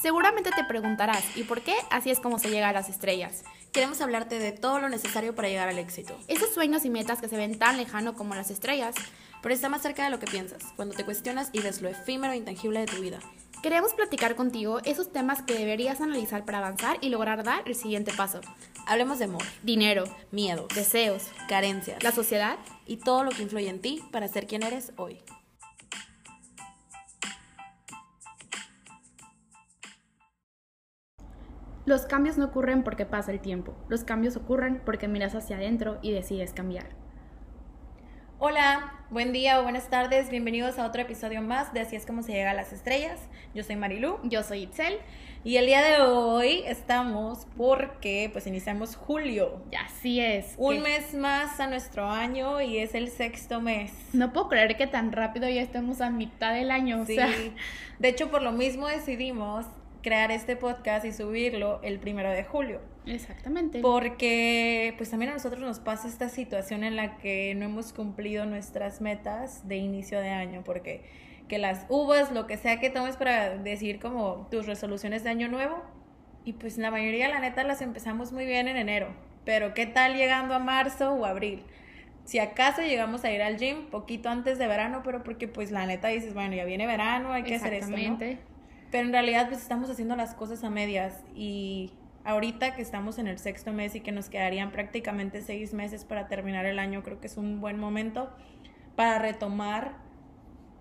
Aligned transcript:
Seguramente 0.00 0.50
te 0.50 0.64
preguntarás, 0.64 1.22
¿y 1.36 1.42
por 1.42 1.60
qué 1.60 1.74
así 1.90 2.10
es 2.10 2.20
como 2.20 2.38
se 2.38 2.48
llega 2.48 2.70
a 2.70 2.72
las 2.72 2.88
estrellas? 2.88 3.44
Queremos 3.70 4.00
hablarte 4.00 4.38
de 4.38 4.52
todo 4.52 4.78
lo 4.80 4.88
necesario 4.88 5.34
para 5.34 5.48
llegar 5.48 5.68
al 5.68 5.78
éxito. 5.78 6.16
Esos 6.26 6.54
sueños 6.54 6.86
y 6.86 6.90
metas 6.90 7.20
que 7.20 7.28
se 7.28 7.36
ven 7.36 7.58
tan 7.58 7.76
lejano 7.76 8.14
como 8.14 8.34
las 8.34 8.50
estrellas, 8.50 8.94
pero 9.42 9.54
está 9.54 9.68
más 9.68 9.82
cerca 9.82 10.04
de 10.04 10.10
lo 10.10 10.18
que 10.18 10.26
piensas, 10.26 10.62
cuando 10.74 10.94
te 10.94 11.04
cuestionas 11.04 11.50
y 11.52 11.60
ves 11.60 11.82
lo 11.82 11.90
efímero 11.90 12.32
e 12.32 12.38
intangible 12.38 12.80
de 12.80 12.86
tu 12.86 13.02
vida. 13.02 13.18
Queremos 13.62 13.92
platicar 13.92 14.36
contigo 14.36 14.80
esos 14.84 15.12
temas 15.12 15.42
que 15.42 15.52
deberías 15.52 16.00
analizar 16.00 16.46
para 16.46 16.58
avanzar 16.58 16.96
y 17.02 17.10
lograr 17.10 17.44
dar 17.44 17.62
el 17.66 17.74
siguiente 17.74 18.10
paso. 18.16 18.40
Hablemos 18.86 19.18
de 19.18 19.26
amor, 19.26 19.42
Dinero, 19.62 20.04
miedos, 20.30 20.68
deseos, 20.74 21.24
carencias 21.46 22.02
la 22.02 22.12
sociedad. 22.12 22.56
y 22.86 22.96
todo 22.96 23.22
lo 23.22 23.30
que 23.32 23.42
influye 23.42 23.68
en 23.68 23.82
ti 23.82 24.02
para 24.10 24.28
ser 24.28 24.46
quien 24.46 24.62
eres 24.62 24.92
hoy. 24.96 25.20
Los 31.86 32.02
cambios 32.02 32.36
no 32.38 32.46
ocurren 32.46 32.82
porque 32.82 33.06
pasa 33.06 33.32
el 33.32 33.40
tiempo. 33.40 33.74
Los 33.88 34.04
cambios 34.04 34.36
ocurren 34.36 34.80
porque 34.84 35.08
miras 35.08 35.34
hacia 35.34 35.56
adentro 35.56 35.98
y 36.02 36.12
decides 36.12 36.52
cambiar. 36.52 36.86
Hola, 38.38 38.94
buen 39.10 39.32
día 39.34 39.60
o 39.60 39.64
buenas 39.64 39.90
tardes, 39.90 40.30
bienvenidos 40.30 40.78
a 40.78 40.86
otro 40.86 41.02
episodio 41.02 41.42
más 41.42 41.74
de 41.74 41.80
Así 41.80 41.94
es 41.96 42.06
como 42.06 42.22
se 42.22 42.32
llega 42.32 42.52
a 42.52 42.54
las 42.54 42.72
estrellas. 42.72 43.20
Yo 43.54 43.62
soy 43.64 43.76
Marilu 43.76 44.18
Yo 44.24 44.42
soy 44.42 44.62
Itzel. 44.62 44.98
y 45.44 45.56
el 45.56 45.66
día 45.66 45.82
de 45.82 46.00
hoy 46.00 46.62
estamos 46.66 47.46
porque 47.56 48.30
pues 48.32 48.46
iniciamos 48.46 48.96
julio. 48.96 49.62
Y 49.70 49.76
así 49.76 50.20
es. 50.20 50.54
Un 50.56 50.76
que- 50.76 50.80
mes 50.80 51.14
más 51.14 51.60
a 51.60 51.66
nuestro 51.66 52.06
año 52.08 52.60
y 52.62 52.78
es 52.78 52.94
el 52.94 53.08
sexto 53.08 53.60
mes. 53.60 53.92
No 54.14 54.32
puedo 54.32 54.48
creer 54.48 54.76
que 54.78 54.86
tan 54.86 55.12
rápido 55.12 55.46
ya 55.48 55.60
estemos 55.60 56.00
a 56.00 56.08
mitad 56.10 56.54
del 56.54 56.70
año. 56.70 57.04
Sí. 57.06 57.12
O 57.12 57.16
sea, 57.16 57.28
De 57.98 58.08
hecho, 58.08 58.30
por 58.30 58.40
lo 58.40 58.52
mismo 58.52 58.86
decidimos 58.86 59.66
crear 60.02 60.30
este 60.30 60.56
podcast 60.56 61.04
y 61.04 61.12
subirlo 61.12 61.80
el 61.82 61.98
primero 61.98 62.30
de 62.30 62.44
julio. 62.44 62.80
exactamente. 63.06 63.80
Porque 63.80 64.94
pues 64.96 65.10
también 65.10 65.30
a 65.30 65.34
nosotros 65.34 65.60
nos 65.60 65.78
pasa 65.78 66.08
esta 66.08 66.28
situación 66.28 66.84
en 66.84 66.96
la 66.96 67.16
que 67.18 67.54
no 67.54 67.66
hemos 67.66 67.92
cumplido 67.92 68.46
nuestras 68.46 69.00
metas 69.00 69.66
de 69.68 69.76
inicio 69.76 70.20
de 70.20 70.30
año, 70.30 70.62
porque 70.64 71.02
que 71.48 71.58
las 71.58 71.84
uvas, 71.88 72.30
lo 72.30 72.46
que 72.46 72.56
sea 72.56 72.78
que 72.78 72.90
tomes 72.90 73.16
para 73.16 73.56
decir 73.56 73.98
como 73.98 74.46
tus 74.50 74.66
resoluciones 74.66 75.24
de 75.24 75.30
año 75.30 75.48
nuevo, 75.48 75.82
y 76.44 76.52
pues 76.54 76.78
la 76.78 76.90
mayoría 76.90 77.28
la 77.28 77.40
neta 77.40 77.64
las 77.64 77.82
empezamos 77.82 78.32
muy 78.32 78.46
bien 78.46 78.68
en 78.68 78.76
enero, 78.76 79.08
pero 79.44 79.74
¿qué 79.74 79.86
tal 79.86 80.16
llegando 80.16 80.54
a 80.54 80.58
marzo 80.58 81.12
o 81.12 81.24
abril? 81.24 81.64
Si 82.24 82.38
acaso 82.38 82.82
llegamos 82.82 83.24
a 83.24 83.32
ir 83.32 83.42
al 83.42 83.58
gym 83.58 83.86
poquito 83.86 84.28
antes 84.28 84.58
de 84.58 84.68
verano, 84.68 85.02
pero 85.04 85.24
porque 85.24 85.48
pues 85.48 85.72
la 85.72 85.86
neta 85.86 86.08
dices, 86.08 86.34
bueno, 86.34 86.54
ya 86.54 86.64
viene 86.64 86.86
verano, 86.86 87.32
hay 87.32 87.42
que 87.42 87.56
hacer 87.56 87.74
esto, 87.74 87.96
¿no? 87.96 88.18
Pero 88.90 89.06
en 89.06 89.12
realidad 89.12 89.48
pues 89.48 89.60
estamos 89.62 89.88
haciendo 89.90 90.16
las 90.16 90.34
cosas 90.34 90.64
a 90.64 90.70
medias 90.70 91.22
y 91.34 91.92
ahorita 92.24 92.74
que 92.74 92.82
estamos 92.82 93.18
en 93.18 93.26
el 93.26 93.38
sexto 93.38 93.72
mes 93.72 93.94
y 93.94 94.00
que 94.00 94.12
nos 94.12 94.28
quedarían 94.28 94.72
prácticamente 94.72 95.42
seis 95.42 95.72
meses 95.72 96.04
para 96.04 96.28
terminar 96.28 96.66
el 96.66 96.78
año, 96.78 97.02
creo 97.02 97.20
que 97.20 97.26
es 97.26 97.36
un 97.36 97.60
buen 97.60 97.78
momento 97.78 98.30
para 98.96 99.18
retomar 99.18 99.94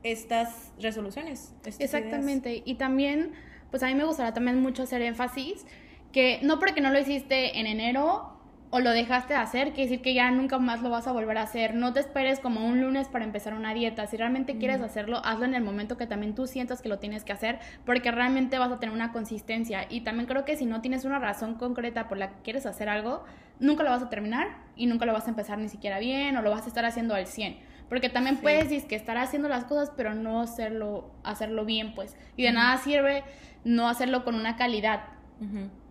estas 0.03 0.71
resoluciones. 0.79 1.53
Exactamente. 1.79 2.63
Y 2.65 2.75
también, 2.75 3.33
pues 3.69 3.83
a 3.83 3.87
mí 3.87 3.95
me 3.95 4.05
gustaría 4.05 4.33
también 4.33 4.61
mucho 4.61 4.83
hacer 4.83 5.01
énfasis 5.01 5.65
que 6.11 6.39
no 6.41 6.59
porque 6.59 6.81
no 6.81 6.89
lo 6.89 6.99
hiciste 6.99 7.59
en 7.59 7.67
enero 7.67 8.38
o 8.71 8.79
lo 8.79 8.91
dejaste 8.91 9.33
de 9.33 9.39
hacer, 9.39 9.69
quiere 9.69 9.89
decir 9.89 10.01
que 10.03 10.13
ya 10.13 10.29
nunca 10.29 10.59
más 10.59 10.83
lo 10.83 10.91
vas 10.91 11.07
a 11.07 11.11
volver 11.11 11.37
a 11.39 11.41
hacer. 11.41 11.73
No 11.73 11.91
te 11.91 12.01
esperes 12.01 12.39
como 12.39 12.67
un 12.67 12.81
lunes 12.81 13.07
para 13.07 13.25
empezar 13.25 13.55
una 13.55 13.73
dieta. 13.73 14.05
Si 14.05 14.15
realmente 14.15 14.57
quieres 14.59 14.81
hacerlo, 14.81 15.21
hazlo 15.25 15.45
en 15.45 15.55
el 15.55 15.63
momento 15.63 15.97
que 15.97 16.05
también 16.05 16.35
tú 16.35 16.45
sientas 16.45 16.81
que 16.81 16.87
lo 16.89 16.99
tienes 16.99 17.23
que 17.23 17.31
hacer, 17.33 17.57
porque 17.83 18.11
realmente 18.11 18.59
vas 18.59 18.71
a 18.71 18.79
tener 18.79 18.93
una 18.93 19.11
consistencia. 19.11 19.87
Y 19.89 20.01
también 20.01 20.27
creo 20.27 20.45
que 20.45 20.55
si 20.55 20.67
no 20.67 20.81
tienes 20.81 21.03
una 21.03 21.17
razón 21.17 21.55
concreta 21.55 22.07
por 22.07 22.19
la 22.19 22.29
que 22.29 22.41
quieres 22.43 22.67
hacer 22.67 22.89
algo, 22.89 23.23
nunca 23.59 23.83
lo 23.83 23.89
vas 23.89 24.03
a 24.03 24.09
terminar 24.09 24.47
y 24.75 24.85
nunca 24.85 25.07
lo 25.07 25.13
vas 25.13 25.25
a 25.25 25.29
empezar 25.31 25.57
ni 25.57 25.67
siquiera 25.69 25.97
bien 25.97 26.37
o 26.37 26.43
lo 26.43 26.51
vas 26.51 26.65
a 26.65 26.67
estar 26.67 26.85
haciendo 26.85 27.15
al 27.15 27.25
100. 27.25 27.57
Porque 27.89 28.09
también 28.09 28.35
Sí. 28.35 28.43
puedes 28.43 28.69
decir 28.69 28.87
que 28.87 28.95
estar 28.95 29.17
haciendo 29.17 29.49
las 29.49 29.63
cosas, 29.63 29.91
pero 29.97 30.13
no 30.13 30.41
hacerlo, 30.41 31.09
hacerlo 31.23 31.65
bien, 31.65 31.95
pues. 31.95 32.15
Y 32.37 32.43
de 32.43 32.51
nada 32.51 32.77
sirve 32.77 33.23
no 33.63 33.89
hacerlo 33.89 34.23
con 34.23 34.35
una 34.35 34.57
calidad. 34.57 35.01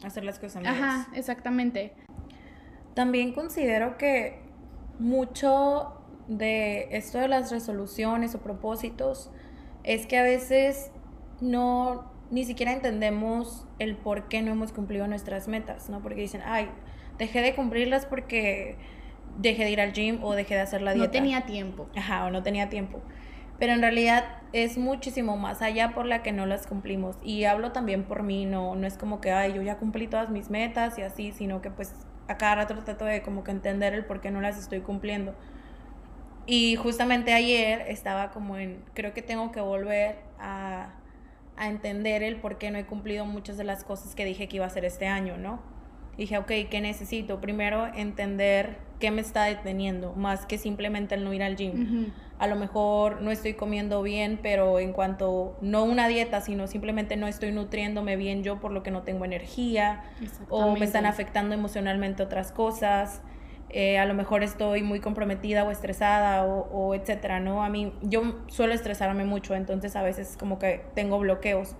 Hacer 0.05 0.25
las 0.25 0.39
cosas 0.39 0.63
medias. 0.63 0.77
Ajá, 0.79 1.09
exactamente. 1.15 1.95
También 2.99 3.33
considero 3.33 3.97
que 3.97 4.41
mucho 4.99 6.03
de 6.27 6.89
esto 6.91 7.19
de 7.19 7.29
las 7.29 7.53
resoluciones 7.53 8.35
o 8.35 8.41
propósitos 8.41 9.31
es 9.85 10.05
que 10.09 10.19
a 10.19 10.25
veces 10.25 10.91
no 11.41 12.11
ni 12.33 12.45
siquiera 12.45 12.73
entendemos 12.73 13.69
el 13.79 13.97
por 13.97 14.27
qué 14.27 14.43
no 14.43 14.51
hemos 14.51 14.73
cumplido 14.73 15.07
nuestras 15.07 15.47
metas, 15.47 15.89
¿no? 15.89 16.03
Porque 16.03 16.23
dicen, 16.23 16.41
ay, 16.45 16.71
dejé 17.19 17.41
de 17.41 17.55
cumplirlas 17.55 18.05
porque 18.05 18.77
dejé 19.39 19.63
de 19.63 19.71
ir 19.71 19.81
al 19.81 19.93
gym 19.93 20.19
o 20.25 20.35
dejé 20.35 20.57
de 20.57 20.63
hacer 20.63 20.83
la 20.83 20.93
dieta. 20.93 21.07
No 21.07 21.13
tenía 21.13 21.43
tiempo. 21.43 21.89
Ajá, 21.95 22.25
o 22.25 22.31
no 22.33 22.43
tenía 22.43 22.69
tiempo. 22.69 23.01
Pero 23.61 23.75
en 23.75 23.81
realidad 23.81 24.25
es 24.53 24.77
muchísimo 24.77 25.37
más 25.37 25.63
allá 25.63 25.95
por 25.95 26.05
la 26.05 26.25
que 26.25 26.33
no 26.33 26.47
las 26.47 26.67
cumplimos. 26.67 27.17
Y 27.23 27.45
hablo 27.45 27.71
también 27.71 28.03
por 28.03 28.25
mí, 28.25 28.45
no, 28.45 28.75
no 28.75 28.89
es 28.89 28.99
como 28.99 29.21
que, 29.21 29.31
ay, 29.31 29.53
yo 29.53 29.63
ya 29.63 29.77
cumplí 29.77 30.09
todas 30.09 30.31
mis 30.31 30.51
metas 30.51 30.99
y 30.99 31.03
así, 31.03 31.31
sino 31.31 31.63
que 31.63 31.71
pues 31.71 31.95
a 32.29 32.37
cada 32.37 32.57
rato 32.57 32.75
trato 32.85 33.05
de 33.05 33.23
como 33.23 33.43
que 33.43 33.51
entender 33.51 33.95
el 33.95 34.05
por 34.05 34.21
qué 34.21 34.31
no 34.31 34.41
las 34.41 34.59
estoy 34.59 34.81
cumpliendo. 34.81 35.35
Y 36.47 36.77
justamente 36.77 37.35
ayer 37.35 37.83
estaba 37.89 38.31
como 38.31 38.57
en, 38.57 38.83
creo 38.95 39.13
que 39.13 39.23
tengo 39.23 39.53
que 39.53 39.61
volver 39.61 40.17
a, 40.39 40.95
a 41.57 41.69
entender 41.69 42.23
el 42.23 42.37
por 42.41 42.59
qué 42.59 42.71
no 42.71 42.79
he 42.79 42.87
cumplido 42.87 43.27
muchas 43.27 43.57
de 43.57 43.65
las 43.65 43.85
cosas 43.85 44.15
que 44.15 44.25
dije 44.25 44.49
que 44.49 44.57
iba 44.57 44.65
a 44.65 44.69
hacer 44.69 44.85
este 44.85 45.07
año, 45.07 45.37
¿no? 45.37 45.61
Dije, 46.19 46.37
ok, 46.37 46.53
¿qué 46.69 46.81
necesito? 46.83 47.41
Primero 47.41 47.87
entender 47.87 48.77
qué 49.01 49.11
me 49.11 49.23
está 49.23 49.45
deteniendo, 49.45 50.13
más 50.15 50.45
que 50.45 50.59
simplemente 50.59 51.15
el 51.15 51.25
no 51.25 51.33
ir 51.33 51.43
al 51.43 51.57
gym 51.57 52.13
a 52.39 52.47
lo 52.47 52.57
mejor 52.57 53.21
no 53.21 53.31
estoy 53.31 53.55
comiendo 53.55 54.03
bien, 54.03 54.39
pero 54.41 54.79
en 54.79 54.93
cuanto, 54.93 55.57
no 55.61 55.85
una 55.85 56.07
dieta, 56.07 56.41
sino 56.41 56.69
simplemente 56.69 57.17
no 57.17 57.27
estoy 57.27 57.51
nutriéndome 57.51 58.17
bien 58.17 58.45
yo 58.45 58.61
por 58.61 58.71
lo 58.71 58.83
que 58.83 58.91
no 58.91 59.03
tengo 59.03 59.25
energía, 59.25 60.05
o 60.49 60.77
me 60.77 60.85
están 60.85 61.05
afectando 61.05 61.55
emocionalmente 61.55 62.23
otras 62.23 62.53
cosas, 62.53 63.23
eh, 63.71 63.99
a 63.99 64.07
lo 64.07 64.15
mejor 64.15 64.43
estoy 64.43 64.83
muy 64.83 65.01
comprometida 65.01 65.65
o 65.65 65.71
estresada 65.71 66.45
o, 66.45 66.69
o 66.73 66.95
etcétera, 66.95 67.41
¿no? 67.41 67.63
A 67.65 67.69
mí, 67.69 67.93
yo 68.03 68.37
suelo 68.47 68.73
estresarme 68.73 69.25
mucho, 69.25 69.55
entonces 69.55 69.97
a 69.97 70.03
veces 70.03 70.37
como 70.39 70.59
que 70.59 70.85
tengo 70.95 71.19
bloqueos. 71.19 71.75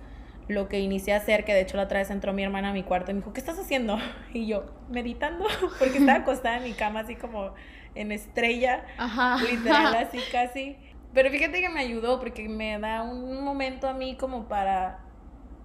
Lo 0.49 0.67
que 0.67 0.79
inicié 0.79 1.13
a 1.13 1.17
hacer, 1.17 1.45
que 1.45 1.53
de 1.53 1.61
hecho 1.61 1.77
la 1.77 1.83
otra 1.83 1.99
vez 1.99 2.09
entró 2.09 2.33
mi 2.33 2.43
hermana 2.43 2.71
a 2.71 2.73
mi 2.73 2.83
cuarto 2.83 3.11
y 3.11 3.13
me 3.13 3.19
dijo, 3.21 3.31
¿qué 3.33 3.39
estás 3.39 3.57
haciendo? 3.57 3.97
Y 4.33 4.47
yo, 4.47 4.65
meditando, 4.89 5.45
porque 5.79 5.99
estaba 5.99 6.19
acostada 6.23 6.57
en 6.57 6.63
mi 6.63 6.73
cama 6.73 7.01
así 7.01 7.15
como 7.15 7.53
en 7.95 8.11
estrella 8.11 8.83
Ajá. 8.97 9.37
literal 9.43 9.95
así 9.95 10.19
casi. 10.31 10.75
Pero 11.13 11.29
fíjate 11.29 11.61
que 11.61 11.69
me 11.69 11.79
ayudó 11.79 12.19
porque 12.19 12.49
me 12.49 12.77
da 12.79 13.03
un 13.03 13.43
momento 13.43 13.87
a 13.87 13.93
mí 13.93 14.15
como 14.15 14.47
para 14.47 14.99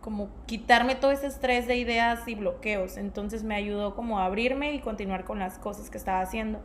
como 0.01 0.29
quitarme 0.45 0.97
todo 0.97 1.13
ese 1.13 1.27
estrés 1.27 1.67
de 1.67 1.77
ideas 1.77 2.29
y 2.29 2.35
bloqueos. 2.35 2.99
Entonces 2.99 3.43
me 3.43 3.55
ayudó 3.55 3.95
como 3.95 4.19
a 4.19 4.27
abrirme 4.27 4.75
y 4.75 4.81
continuar 4.81 5.25
con 5.25 5.39
las 5.39 5.59
cosas 5.59 5.89
que 5.89 5.97
estaba 5.97 6.21
haciendo. 6.21 6.61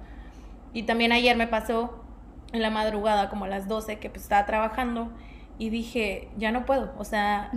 Y 0.74 0.84
también 0.84 1.14
ayer 1.14 1.38
me 1.38 1.48
pasó 1.48 2.04
en 2.52 2.62
la 2.62 2.70
madrugada 2.70 3.30
como 3.30 3.46
a 3.46 3.48
las 3.48 3.70
12 3.70 3.98
que 4.00 4.10
pues 4.10 4.24
estaba 4.24 4.46
trabajando 4.46 5.10
y 5.58 5.70
dije, 5.70 6.28
ya 6.38 6.52
no 6.52 6.66
puedo, 6.66 6.94
o 6.98 7.06
sea. 7.06 7.50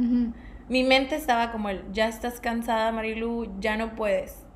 Mi 0.68 0.84
mente 0.84 1.16
estaba 1.16 1.52
como 1.52 1.68
el, 1.68 1.84
ya 1.92 2.08
estás 2.08 2.40
cansada, 2.40 2.92
Marilu, 2.92 3.52
ya 3.60 3.76
no 3.76 3.94
puedes. 3.94 4.46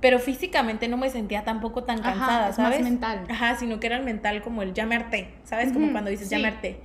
Pero 0.00 0.18
físicamente 0.18 0.88
no 0.88 0.96
me 0.96 1.10
sentía 1.10 1.44
tampoco 1.44 1.84
tan 1.84 2.04
Ajá, 2.04 2.12
cansada, 2.16 2.48
es 2.48 2.58
más 2.58 2.74
¿sabes? 2.74 2.80
mental. 2.80 3.26
Ajá, 3.28 3.54
sino 3.56 3.78
que 3.78 3.86
era 3.86 3.96
el 3.96 4.04
mental 4.04 4.42
como 4.42 4.62
el 4.62 4.74
ya 4.74 4.84
me 4.86 4.96
harté, 4.96 5.34
¿sabes? 5.44 5.72
Como 5.72 5.92
cuando 5.92 6.10
dices 6.10 6.28
ya 6.28 6.38
sí. 6.38 6.42
me 6.42 6.48
harté. 6.48 6.80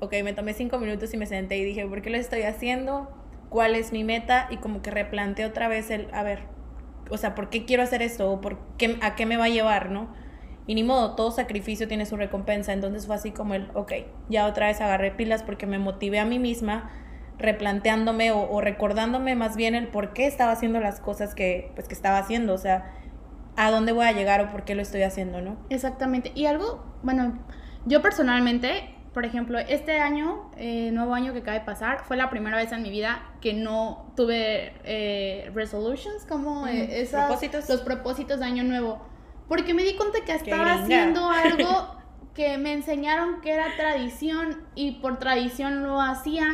Ok, 0.00 0.12
me 0.22 0.32
tomé 0.34 0.52
cinco 0.54 0.78
minutos 0.78 1.14
y 1.14 1.16
me 1.16 1.26
senté 1.26 1.56
y 1.56 1.64
dije, 1.64 1.86
¿por 1.86 2.02
qué 2.02 2.10
lo 2.10 2.18
estoy 2.18 2.42
haciendo? 2.42 3.10
¿Cuál 3.48 3.74
es 3.76 3.92
mi 3.92 4.04
meta? 4.04 4.48
Y 4.50 4.58
como 4.58 4.82
que 4.82 4.90
replanteé 4.90 5.46
otra 5.46 5.68
vez 5.68 5.90
el, 5.90 6.08
a 6.12 6.22
ver, 6.22 6.40
o 7.10 7.16
sea, 7.16 7.34
¿por 7.34 7.48
qué 7.50 7.64
quiero 7.64 7.82
hacer 7.82 8.02
esto? 8.02 8.30
¿O 8.30 8.40
por 8.40 8.58
qué, 8.76 8.98
a 9.00 9.14
qué 9.14 9.26
me 9.26 9.36
va 9.38 9.44
a 9.46 9.48
llevar, 9.48 9.90
no? 9.90 10.14
Y 10.66 10.74
ni 10.74 10.82
modo, 10.84 11.14
todo 11.14 11.30
sacrificio 11.30 11.88
tiene 11.88 12.06
su 12.06 12.16
recompensa. 12.16 12.72
Entonces 12.72 13.06
fue 13.06 13.16
así 13.16 13.30
como 13.32 13.54
el, 13.54 13.70
ok, 13.74 13.92
ya 14.28 14.46
otra 14.46 14.66
vez 14.66 14.80
agarré 14.80 15.10
pilas 15.12 15.42
porque 15.42 15.66
me 15.66 15.78
motivé 15.78 16.18
a 16.18 16.24
mí 16.24 16.38
misma, 16.38 16.90
replanteándome 17.38 18.30
o, 18.32 18.48
o 18.50 18.60
recordándome 18.60 19.34
más 19.36 19.56
bien 19.56 19.74
el 19.74 19.88
por 19.88 20.12
qué 20.12 20.26
estaba 20.26 20.52
haciendo 20.52 20.80
las 20.80 21.00
cosas 21.00 21.34
que, 21.34 21.70
pues, 21.74 21.88
que 21.88 21.94
estaba 21.94 22.18
haciendo. 22.18 22.54
O 22.54 22.58
sea, 22.58 22.92
a 23.56 23.70
dónde 23.70 23.92
voy 23.92 24.06
a 24.06 24.12
llegar 24.12 24.40
o 24.40 24.50
por 24.50 24.64
qué 24.64 24.74
lo 24.74 24.82
estoy 24.82 25.02
haciendo, 25.02 25.40
¿no? 25.40 25.56
Exactamente. 25.70 26.32
Y 26.34 26.46
algo, 26.46 26.84
bueno, 27.02 27.38
yo 27.86 28.02
personalmente, 28.02 28.94
por 29.12 29.24
ejemplo, 29.24 29.58
este 29.58 30.00
año, 30.00 30.50
eh, 30.56 30.90
nuevo 30.92 31.14
año 31.14 31.32
que 31.32 31.40
acaba 31.40 31.58
de 31.58 31.64
pasar, 31.64 32.04
fue 32.04 32.16
la 32.16 32.30
primera 32.30 32.56
vez 32.56 32.72
en 32.72 32.82
mi 32.82 32.90
vida 32.90 33.22
que 33.40 33.52
no 33.54 34.12
tuve 34.16 34.72
eh, 34.84 35.50
resolutions, 35.54 36.24
como 36.28 36.66
eh, 36.66 37.00
esas- 37.02 37.26
propósitos. 37.26 37.68
los 37.68 37.82
propósitos 37.82 38.40
de 38.40 38.46
año 38.46 38.64
nuevo. 38.64 39.06
Porque 39.48 39.74
me 39.74 39.82
di 39.84 39.94
cuenta 39.94 40.18
que 40.24 40.32
estaba 40.34 40.72
haciendo 40.74 41.28
algo 41.30 41.96
que 42.34 42.58
me 42.58 42.72
enseñaron 42.72 43.40
que 43.40 43.52
era 43.52 43.76
tradición 43.76 44.62
y 44.74 44.92
por 44.92 45.18
tradición 45.18 45.84
lo 45.84 46.00
hacía 46.00 46.48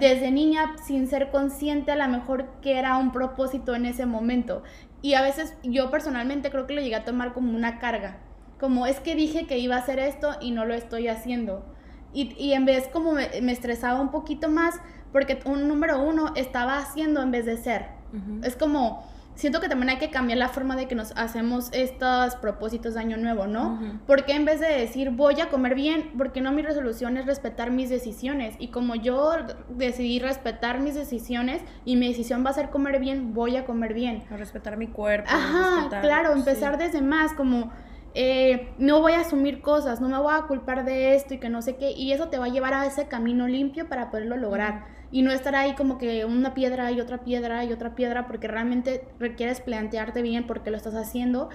desde 0.00 0.32
niña 0.32 0.74
sin 0.84 1.06
ser 1.06 1.30
consciente 1.30 1.92
a 1.92 1.96
lo 1.96 2.08
mejor 2.08 2.48
que 2.60 2.78
era 2.78 2.96
un 2.96 3.12
propósito 3.12 3.74
en 3.74 3.86
ese 3.86 4.06
momento. 4.06 4.64
Y 5.02 5.14
a 5.14 5.22
veces 5.22 5.54
yo 5.62 5.90
personalmente 5.90 6.50
creo 6.50 6.66
que 6.66 6.74
lo 6.74 6.82
llegué 6.82 6.96
a 6.96 7.04
tomar 7.04 7.32
como 7.32 7.54
una 7.54 7.78
carga, 7.78 8.18
como 8.58 8.86
es 8.86 8.98
que 8.98 9.14
dije 9.14 9.46
que 9.46 9.58
iba 9.58 9.76
a 9.76 9.78
hacer 9.78 10.00
esto 10.00 10.36
y 10.40 10.50
no 10.50 10.64
lo 10.64 10.74
estoy 10.74 11.06
haciendo. 11.06 11.64
Y, 12.12 12.34
y 12.36 12.52
en 12.54 12.64
vez 12.64 12.88
como 12.88 13.12
me, 13.12 13.52
estresaba 13.52 14.00
un 14.00 14.10
poquito 14.10 14.48
más 14.48 14.80
porque 15.12 15.38
un 15.44 15.68
número 15.68 16.02
uno 16.02 16.32
estaba 16.34 16.78
haciendo 16.78 17.22
en 17.22 17.30
vez 17.30 17.46
de 17.46 17.56
ser. 17.56 17.86
Es 18.42 18.56
como 18.56 19.04
siento 19.40 19.60
que 19.60 19.68
también 19.68 19.88
hay 19.88 19.96
que 19.96 20.10
cambiar 20.10 20.38
la 20.38 20.48
forma 20.48 20.76
de 20.76 20.86
que 20.86 20.94
nos 20.94 21.12
hacemos 21.16 21.70
estos 21.72 22.36
propósitos 22.36 22.94
de 22.94 23.00
año 23.00 23.16
nuevo, 23.16 23.46
¿no? 23.46 23.80
Porque 24.06 24.34
en 24.34 24.44
vez 24.44 24.60
de 24.60 24.68
decir 24.68 25.10
voy 25.10 25.40
a 25.40 25.48
comer 25.48 25.74
bien, 25.74 26.12
porque 26.18 26.40
no 26.40 26.52
mi 26.52 26.62
resolución 26.62 27.16
es 27.16 27.26
respetar 27.26 27.70
mis 27.70 27.88
decisiones? 27.88 28.54
Y 28.58 28.68
como 28.68 28.94
yo 28.94 29.32
decidí 29.70 30.18
respetar 30.18 30.80
mis 30.80 30.94
decisiones 30.94 31.62
y 31.84 31.96
mi 31.96 32.08
decisión 32.08 32.44
va 32.44 32.50
a 32.50 32.54
ser 32.54 32.68
comer 32.70 33.00
bien, 33.00 33.32
voy 33.32 33.56
a 33.56 33.64
comer 33.64 33.94
bien. 33.94 34.24
A 34.30 34.36
respetar 34.36 34.76
mi 34.76 34.88
cuerpo. 34.88 35.30
Ajá, 35.32 35.88
claro, 36.02 36.32
empezar 36.32 36.76
desde 36.76 37.00
más, 37.00 37.32
como 37.32 37.72
eh, 38.14 38.72
no 38.78 39.00
voy 39.00 39.12
a 39.12 39.20
asumir 39.20 39.60
cosas, 39.60 40.00
no 40.00 40.08
me 40.08 40.18
voy 40.18 40.34
a 40.34 40.42
culpar 40.42 40.84
de 40.84 41.14
esto 41.14 41.34
y 41.34 41.38
que 41.38 41.48
no 41.48 41.62
sé 41.62 41.76
qué, 41.76 41.92
y 41.92 42.12
eso 42.12 42.28
te 42.28 42.38
va 42.38 42.46
a 42.46 42.48
llevar 42.48 42.74
a 42.74 42.86
ese 42.86 43.06
camino 43.06 43.46
limpio 43.46 43.88
para 43.88 44.10
poderlo 44.10 44.36
lograr. 44.36 44.84
Y 45.12 45.22
no 45.22 45.32
estar 45.32 45.54
ahí 45.56 45.74
como 45.74 45.98
que 45.98 46.24
una 46.24 46.54
piedra 46.54 46.90
y 46.92 47.00
otra 47.00 47.18
piedra 47.24 47.64
y 47.64 47.72
otra 47.72 47.94
piedra, 47.94 48.26
porque 48.26 48.48
realmente 48.48 49.04
requieres 49.18 49.60
plantearte 49.60 50.22
bien 50.22 50.46
por 50.46 50.62
qué 50.62 50.70
lo 50.70 50.76
estás 50.76 50.94
haciendo 50.94 51.48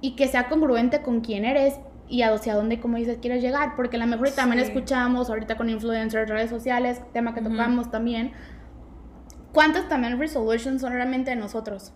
y 0.00 0.14
que 0.16 0.28
sea 0.28 0.48
congruente 0.48 1.02
con 1.02 1.20
quién 1.20 1.44
eres 1.44 1.80
y 2.08 2.22
hacia 2.22 2.54
dónde, 2.54 2.80
como 2.80 2.98
dices, 2.98 3.18
quieres 3.20 3.42
llegar. 3.42 3.74
Porque 3.74 3.96
a 3.96 4.00
lo 4.00 4.06
mejor 4.06 4.30
también 4.30 4.62
escuchamos 4.62 5.30
ahorita 5.30 5.56
con 5.56 5.68
influencers, 5.68 6.28
redes 6.28 6.50
sociales, 6.50 7.00
tema 7.12 7.34
que 7.34 7.40
tocamos 7.40 7.90
también. 7.90 8.32
¿Cuántas 9.52 9.88
también 9.88 10.18
resolutions 10.18 10.80
son 10.80 10.92
realmente 10.92 11.30
de 11.30 11.36
nosotros? 11.36 11.92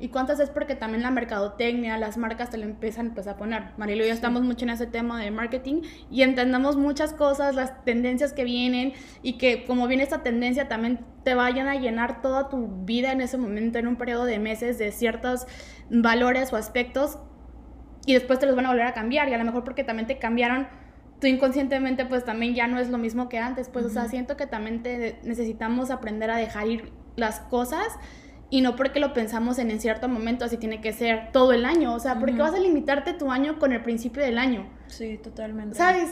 ¿Y 0.00 0.08
cuántas 0.08 0.40
es 0.40 0.48
porque 0.48 0.74
también 0.74 1.02
la 1.02 1.10
mercadotecnia, 1.10 1.98
las 1.98 2.16
marcas 2.16 2.48
te 2.48 2.56
lo 2.56 2.64
empiezan 2.64 3.10
pues, 3.10 3.26
a 3.26 3.36
poner? 3.36 3.64
Marilo 3.76 4.02
y 4.02 4.08
yo 4.08 4.14
estamos 4.14 4.40
mucho 4.40 4.64
en 4.64 4.70
ese 4.70 4.86
tema 4.86 5.20
de 5.20 5.30
marketing 5.30 5.82
y 6.10 6.22
entendamos 6.22 6.78
muchas 6.78 7.12
cosas, 7.12 7.54
las 7.54 7.84
tendencias 7.84 8.32
que 8.32 8.44
vienen 8.44 8.94
y 9.22 9.34
que 9.34 9.66
como 9.66 9.86
viene 9.86 10.02
esta 10.02 10.22
tendencia 10.22 10.68
también 10.68 11.00
te 11.22 11.34
vayan 11.34 11.68
a 11.68 11.74
llenar 11.74 12.22
toda 12.22 12.48
tu 12.48 12.66
vida 12.86 13.12
en 13.12 13.20
ese 13.20 13.36
momento, 13.36 13.78
en 13.78 13.88
un 13.88 13.96
periodo 13.96 14.24
de 14.24 14.38
meses, 14.38 14.78
de 14.78 14.90
ciertos 14.90 15.46
valores 15.90 16.50
o 16.54 16.56
aspectos 16.56 17.18
y 18.06 18.14
después 18.14 18.38
te 18.38 18.46
los 18.46 18.56
van 18.56 18.64
a 18.64 18.70
volver 18.70 18.86
a 18.86 18.94
cambiar 18.94 19.28
y 19.28 19.34
a 19.34 19.38
lo 19.38 19.44
mejor 19.44 19.64
porque 19.64 19.84
también 19.84 20.06
te 20.06 20.18
cambiaron 20.18 20.66
tú 21.20 21.26
inconscientemente 21.26 22.06
pues 22.06 22.24
también 22.24 22.54
ya 22.54 22.66
no 22.66 22.78
es 22.78 22.88
lo 22.88 22.96
mismo 22.96 23.28
que 23.28 23.38
antes, 23.38 23.68
pues 23.68 23.84
o 23.84 23.90
sea, 23.90 24.08
siento 24.08 24.38
que 24.38 24.46
también 24.46 24.82
te 24.82 25.18
necesitamos 25.24 25.90
aprender 25.90 26.30
a 26.30 26.38
dejar 26.38 26.68
ir 26.68 26.90
las 27.16 27.40
cosas 27.40 27.86
y 28.50 28.60
no 28.62 28.74
porque 28.76 28.98
lo 28.98 29.12
pensamos 29.12 29.58
en, 29.58 29.70
en 29.70 29.80
cierto 29.80 30.08
momento, 30.08 30.44
así 30.44 30.56
tiene 30.56 30.80
que 30.80 30.92
ser 30.92 31.30
todo 31.32 31.52
el 31.52 31.64
año. 31.64 31.94
O 31.94 32.00
sea, 32.00 32.18
porque 32.18 32.36
vas 32.36 32.52
a 32.52 32.58
limitarte 32.58 33.14
tu 33.14 33.30
año 33.30 33.58
con 33.58 33.72
el 33.72 33.82
principio 33.82 34.22
del 34.22 34.38
año. 34.38 34.68
Sí, 34.88 35.18
totalmente. 35.22 35.76
¿Sabes? 35.76 36.10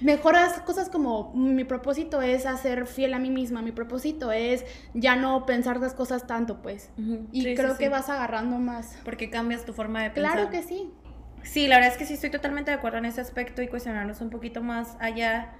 Mejoras 0.00 0.60
cosas 0.60 0.88
como 0.88 1.32
mi 1.34 1.64
propósito 1.64 2.20
es 2.22 2.46
hacer 2.46 2.86
fiel 2.86 3.14
a 3.14 3.18
mí 3.18 3.30
misma, 3.30 3.62
mi 3.62 3.70
propósito 3.70 4.32
es 4.32 4.64
ya 4.92 5.14
no 5.14 5.46
pensar 5.46 5.78
las 5.80 5.94
cosas 5.94 6.26
tanto, 6.26 6.62
pues. 6.62 6.90
Y 7.32 7.54
creo 7.54 7.76
que 7.76 7.88
vas 7.88 8.08
agarrando 8.08 8.58
más. 8.58 8.96
Porque 9.04 9.28
cambias 9.28 9.64
tu 9.64 9.72
forma 9.72 10.02
de 10.02 10.10
pensar. 10.10 10.34
Claro 10.34 10.50
que 10.50 10.62
sí. 10.62 10.90
Sí, 11.42 11.66
la 11.68 11.76
verdad 11.76 11.92
es 11.92 11.98
que 11.98 12.06
sí 12.06 12.14
estoy 12.14 12.30
totalmente 12.30 12.70
de 12.70 12.78
acuerdo 12.78 12.98
en 12.98 13.04
ese 13.04 13.20
aspecto 13.20 13.60
y 13.60 13.68
cuestionarnos 13.68 14.20
un 14.22 14.30
poquito 14.30 14.62
más 14.62 14.96
allá 14.98 15.52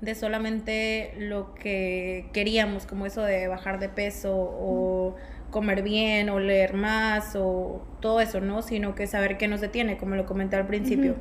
de 0.00 0.14
solamente 0.14 1.14
lo 1.18 1.54
que 1.54 2.28
queríamos, 2.32 2.86
como 2.86 3.06
eso 3.06 3.22
de 3.22 3.48
bajar 3.48 3.78
de 3.78 3.88
peso 3.88 4.34
o 4.34 5.16
comer 5.50 5.82
bien 5.82 6.28
o 6.28 6.38
leer 6.38 6.74
más 6.74 7.34
o 7.34 7.86
todo 8.00 8.20
eso, 8.20 8.40
¿no? 8.40 8.62
Sino 8.62 8.94
que 8.94 9.06
saber 9.06 9.38
qué 9.38 9.48
nos 9.48 9.60
detiene, 9.60 9.96
como 9.96 10.14
lo 10.14 10.26
comenté 10.26 10.56
al 10.56 10.66
principio. 10.66 11.16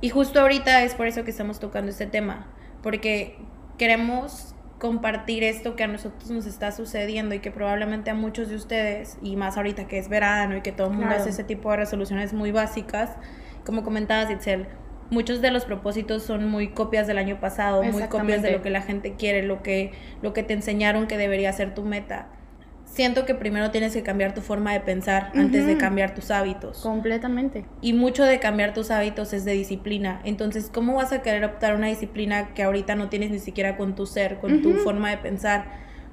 Y 0.00 0.08
justo 0.08 0.40
ahorita 0.40 0.82
es 0.82 0.94
por 0.94 1.06
eso 1.06 1.24
que 1.24 1.30
estamos 1.30 1.60
tocando 1.60 1.90
este 1.90 2.06
tema, 2.06 2.48
porque 2.82 3.36
queremos 3.78 4.54
compartir 4.78 5.44
esto 5.44 5.76
que 5.76 5.84
a 5.84 5.86
nosotros 5.86 6.28
nos 6.32 6.44
está 6.44 6.72
sucediendo 6.72 7.36
y 7.36 7.38
que 7.38 7.52
probablemente 7.52 8.10
a 8.10 8.14
muchos 8.14 8.48
de 8.48 8.56
ustedes, 8.56 9.16
y 9.22 9.36
más 9.36 9.56
ahorita 9.56 9.86
que 9.86 9.98
es 9.98 10.08
verano 10.08 10.56
y 10.56 10.60
que 10.62 10.72
todo 10.72 10.88
el 10.88 10.94
mundo 10.94 11.14
hace 11.14 11.30
ese 11.30 11.44
tipo 11.44 11.70
de 11.70 11.76
resoluciones 11.76 12.32
muy 12.32 12.50
básicas, 12.50 13.10
como 13.64 13.84
comentabas, 13.84 14.28
Itzel, 14.30 14.66
muchos 15.12 15.42
de 15.42 15.50
los 15.50 15.64
propósitos 15.64 16.22
son 16.22 16.48
muy 16.48 16.68
copias 16.68 17.06
del 17.06 17.18
año 17.18 17.38
pasado, 17.38 17.82
muy 17.82 18.04
copias 18.04 18.42
de 18.42 18.50
lo 18.50 18.62
que 18.62 18.70
la 18.70 18.80
gente 18.80 19.14
quiere, 19.14 19.42
lo 19.42 19.62
que, 19.62 19.92
lo 20.22 20.32
que 20.32 20.42
te 20.42 20.54
enseñaron 20.54 21.06
que 21.06 21.18
debería 21.18 21.52
ser 21.52 21.74
tu 21.74 21.82
meta. 21.82 22.28
Siento 22.86 23.24
que 23.24 23.34
primero 23.34 23.70
tienes 23.70 23.92
que 23.94 24.02
cambiar 24.02 24.34
tu 24.34 24.40
forma 24.40 24.72
de 24.72 24.80
pensar 24.80 25.30
antes 25.34 25.66
de 25.66 25.78
cambiar 25.78 26.14
tus 26.14 26.30
hábitos. 26.30 26.80
Completamente. 26.80 27.64
Y 27.80 27.92
mucho 27.92 28.24
de 28.24 28.38
cambiar 28.38 28.74
tus 28.74 28.90
hábitos 28.90 29.32
es 29.32 29.44
de 29.44 29.52
disciplina. 29.52 30.20
Entonces, 30.24 30.70
¿cómo 30.72 30.94
vas 30.94 31.12
a 31.12 31.22
querer 31.22 31.44
optar 31.44 31.74
una 31.74 31.86
disciplina 31.86 32.52
que 32.52 32.62
ahorita 32.62 32.94
no 32.94 33.08
tienes 33.08 33.30
ni 33.30 33.38
siquiera 33.38 33.76
con 33.76 33.94
tu 33.94 34.04
ser, 34.04 34.38
con 34.38 34.60
tu 34.60 34.74
forma 34.74 35.10
de 35.10 35.18
pensar, 35.18 35.66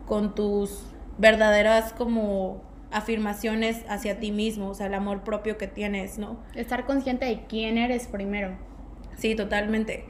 con 0.06 0.36
tus 0.36 0.86
verdaderas 1.18 1.92
como 1.92 2.64
afirmaciones 2.92 3.84
hacia 3.90 4.20
ti 4.20 4.32
mismo, 4.32 4.70
o 4.70 4.74
sea, 4.74 4.88
el 4.88 4.94
amor 4.94 5.24
propio 5.24 5.58
que 5.58 5.68
tienes, 5.68 6.18
¿no? 6.18 6.40
Estar 6.56 6.86
consciente 6.86 7.26
de 7.26 7.44
quién 7.48 7.78
eres 7.78 8.08
primero. 8.08 8.58
Sí, 9.20 9.36
totalmente. 9.36 10.06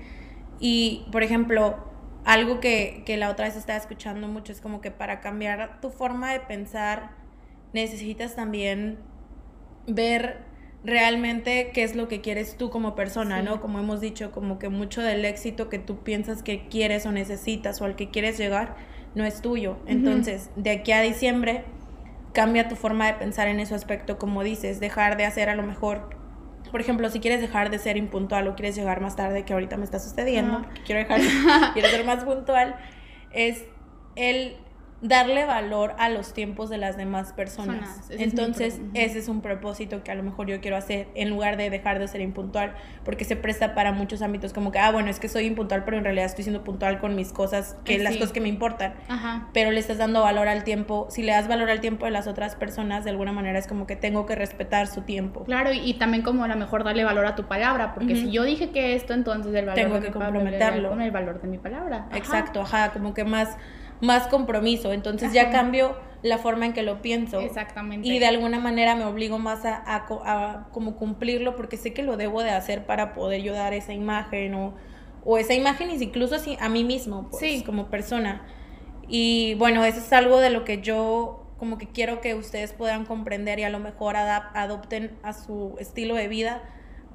Y, 0.59 1.05
por 1.11 1.23
ejemplo, 1.23 1.77
algo 2.25 2.59
que, 2.59 3.03
la 3.17 3.29
otra 3.29 3.45
vez 3.45 3.55
estaba 3.55 3.77
escuchando 3.77 4.27
mucho 4.27 4.51
es 4.51 4.61
como 4.61 4.81
que 4.81 4.91
para 4.91 5.19
cambiar 5.19 5.81
tu 5.81 5.89
forma 5.89 6.31
de 6.31 6.39
pensar 6.39 7.11
necesitas 7.73 8.35
también 8.35 8.97
ver 9.87 10.37
realmente 10.83 11.71
qué 11.73 11.83
es 11.83 11.95
lo 11.95 12.07
que 12.07 12.21
quieres 12.21 12.55
tú 12.55 12.69
como 12.69 12.95
persona, 12.95 13.41
¿no? 13.41 13.61
Como 13.61 13.79
hemos 13.79 13.99
dicho, 13.99 14.31
como 14.31 14.59
que 14.59 14.69
mucho 14.69 15.01
del 15.01 15.25
éxito 15.25 15.69
que 15.69 15.79
tú 15.79 16.03
piensas 16.03 16.43
que 16.43 16.67
quieres 16.67 17.05
o 17.05 17.11
necesitas 17.11 17.81
o 17.81 17.85
al 17.85 17.95
que 17.95 18.09
quieres 18.09 18.37
llegar 18.37 18.75
no 19.15 19.25
es 19.25 19.41
tuyo. 19.41 19.77
Entonces, 19.87 20.49
de 20.55 20.71
aquí 20.71 20.91
a 20.91 21.01
diciembre, 21.01 21.63
cambia 22.33 22.67
tu 22.67 22.75
forma 22.75 23.07
de 23.07 23.13
pensar 23.13 23.47
en 23.47 23.59
ese 23.59 23.75
aspecto, 23.75 24.17
como 24.17 24.43
dices, 24.43 24.79
dejar 24.79 25.17
de 25.17 25.25
hacer 25.25 25.49
a 25.49 25.55
lo 25.55 25.63
mejor 25.63 26.18
por 26.69 26.81
ejemplo, 26.81 27.09
si 27.09 27.19
quieres 27.19 27.41
dejar 27.41 27.69
de 27.69 27.79
ser 27.79 27.97
impuntual 27.97 28.47
o 28.47 28.55
quieres 28.55 28.75
llegar 28.75 29.01
más 29.01 29.15
tarde, 29.15 29.43
que 29.43 29.53
ahorita 29.53 29.77
me 29.77 29.83
está 29.83 29.99
sucediendo, 29.99 30.65
quiero 30.85 30.99
dejar, 30.99 31.21
quiero 31.73 31.89
ser 31.89 32.05
más 32.05 32.23
puntual, 32.25 32.75
es 33.31 33.65
el 34.15 34.57
darle 35.01 35.45
valor 35.45 35.95
a 35.97 36.09
los 36.09 36.33
tiempos 36.33 36.69
de 36.69 36.77
las 36.77 36.97
demás 36.97 37.33
personas. 37.33 38.09
Entonces, 38.09 38.81
ese 38.93 39.19
es 39.19 39.27
un 39.29 39.41
propósito 39.41 40.03
que 40.03 40.11
a 40.11 40.15
lo 40.15 40.23
mejor 40.23 40.47
yo 40.47 40.59
quiero 40.59 40.75
hacer 40.77 41.07
en 41.15 41.29
lugar 41.29 41.57
de 41.57 41.69
dejar 41.69 41.99
de 41.99 42.07
ser 42.07 42.21
impuntual, 42.21 42.75
porque 43.05 43.23
se 43.23 43.35
presta 43.35 43.75
para 43.75 43.91
muchos 43.91 44.21
ámbitos, 44.21 44.51
como 44.51 44.71
que, 44.71 44.79
ah, 44.79 44.91
bueno, 44.91 45.09
es 45.09 45.19
que 45.19 45.29
soy 45.29 45.45
impuntual, 45.45 45.85
pero 45.85 45.97
en 45.97 46.03
realidad 46.03 46.25
estoy 46.25 46.43
siendo 46.43 46.63
puntual 46.63 46.99
con 46.99 47.15
mis 47.15 47.31
cosas, 47.31 47.77
que 47.85 47.97
las 47.99 48.15
cosas 48.15 48.31
que 48.31 48.41
me 48.41 48.49
importan. 48.49 48.93
Pero 49.53 49.71
le 49.71 49.79
estás 49.79 49.97
dando 49.97 50.21
valor 50.21 50.47
al 50.47 50.63
tiempo. 50.63 51.07
Si 51.09 51.23
le 51.23 51.31
das 51.31 51.47
valor 51.47 51.69
al 51.69 51.79
tiempo 51.79 52.05
de 52.05 52.11
las 52.11 52.27
otras 52.27 52.55
personas, 52.55 53.03
de 53.03 53.11
alguna 53.11 53.31
manera 53.31 53.57
es 53.57 53.67
como 53.67 53.87
que 53.87 53.95
tengo 53.95 54.25
que 54.25 54.35
respetar 54.35 54.87
su 54.87 55.01
tiempo. 55.01 55.43
Claro, 55.45 55.71
y, 55.73 55.93
también 55.93 56.23
como 56.23 56.43
a 56.43 56.47
lo 56.47 56.55
mejor 56.55 56.83
darle 56.83 57.03
valor 57.03 57.25
a 57.25 57.35
tu 57.35 57.45
palabra, 57.45 57.93
porque 57.93 58.15
si 58.15 58.31
yo 58.31 58.43
dije 58.43 58.71
que 58.71 58.95
esto, 58.95 59.13
entonces 59.13 59.53
el 59.53 59.65
valor 59.65 59.83
tengo 59.83 59.99
que 60.01 60.11
comprometerlo 60.11 60.89
con 60.89 61.01
el 61.01 61.11
valor 61.11 61.41
de 61.41 61.47
mi 61.47 61.57
palabra. 61.57 62.07
Exacto, 62.13 62.61
ajá, 62.61 62.91
como 62.91 63.13
que 63.13 63.23
más 63.23 63.57
más 64.01 64.27
compromiso. 64.27 64.93
Entonces 64.93 65.33
ya 65.33 65.51
cambio 65.51 65.95
la 66.21 66.37
forma 66.37 66.65
en 66.65 66.73
que 66.73 66.83
lo 66.83 67.01
pienso. 67.01 67.39
Exactamente. 67.39 68.07
Y 68.07 68.19
de 68.19 68.25
alguna 68.25 68.59
manera 68.59 68.95
me 68.95 69.05
obligo 69.05 69.39
más 69.39 69.65
a, 69.65 69.83
a, 69.85 70.67
como 70.71 70.95
cumplirlo 70.95 71.55
porque 71.55 71.77
sé 71.77 71.93
que 71.93 72.03
lo 72.03 72.17
debo 72.17 72.43
de 72.43 72.51
hacer 72.51 72.85
para 72.85 73.13
poder 73.13 73.41
yo 73.41 73.53
dar 73.53 73.73
esa 73.73 73.93
imagen 73.93 74.53
o, 74.55 74.73
o 75.23 75.37
esa 75.37 75.53
imagen 75.53 75.89
incluso 75.91 76.35
así 76.35 76.57
a 76.59 76.69
mí 76.69 76.83
mismo, 76.83 77.29
pues, 77.29 77.63
como 77.63 77.87
persona. 77.89 78.45
Y 79.07 79.55
bueno, 79.55 79.83
eso 79.85 79.99
es 79.99 80.13
algo 80.13 80.39
de 80.39 80.49
lo 80.49 80.65
que 80.65 80.81
yo 80.81 81.45
como 81.57 81.77
que 81.77 81.87
quiero 81.87 82.21
que 82.21 82.35
ustedes 82.35 82.71
puedan 82.71 83.05
comprender 83.05 83.59
y 83.59 83.63
a 83.63 83.69
lo 83.69 83.79
mejor 83.79 84.15
adopten 84.15 85.17
a 85.23 85.33
su 85.33 85.75
estilo 85.79 86.15
de 86.15 86.29
vida 86.29 86.63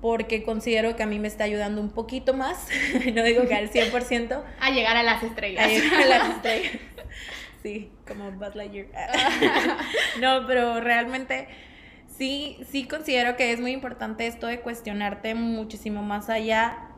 porque 0.05 0.43
considero 0.43 0.97
que 0.97 1.03
a 1.03 1.07
mí 1.07 1.19
me 1.19 1.29
está 1.29 1.45
ayudando 1.45 1.81
un 1.81 1.89
poquito 1.89 2.35
más, 2.35 2.69
no 3.15 3.25
digo 3.25 3.49
que 3.49 3.55
al 3.55 3.71
100%. 3.71 4.43
a 4.61 4.71
llegar 4.71 4.99
a 4.99 5.03
las 5.03 5.23
estrellas. 5.23 5.65
A 5.65 5.69
llegar 5.69 6.03
a 6.03 6.07
las 6.07 6.29
estrellas. 6.29 6.73
Sí, 7.63 7.91
como 8.07 8.31
Buzz 8.33 8.55
Lightyear. 8.55 8.89
no, 10.21 10.47
pero 10.47 10.83
realmente 10.83 11.49
sí, 12.19 12.59
sí 12.71 12.87
considero 12.87 13.39
que 13.39 13.53
es 13.53 13.61
muy 13.63 13.73
importante 13.73 14.27
esto 14.27 14.47
de 14.47 14.61
cuestionarte 14.61 15.35
muchísimo 15.35 16.03
más 16.03 16.29
allá 16.29 16.91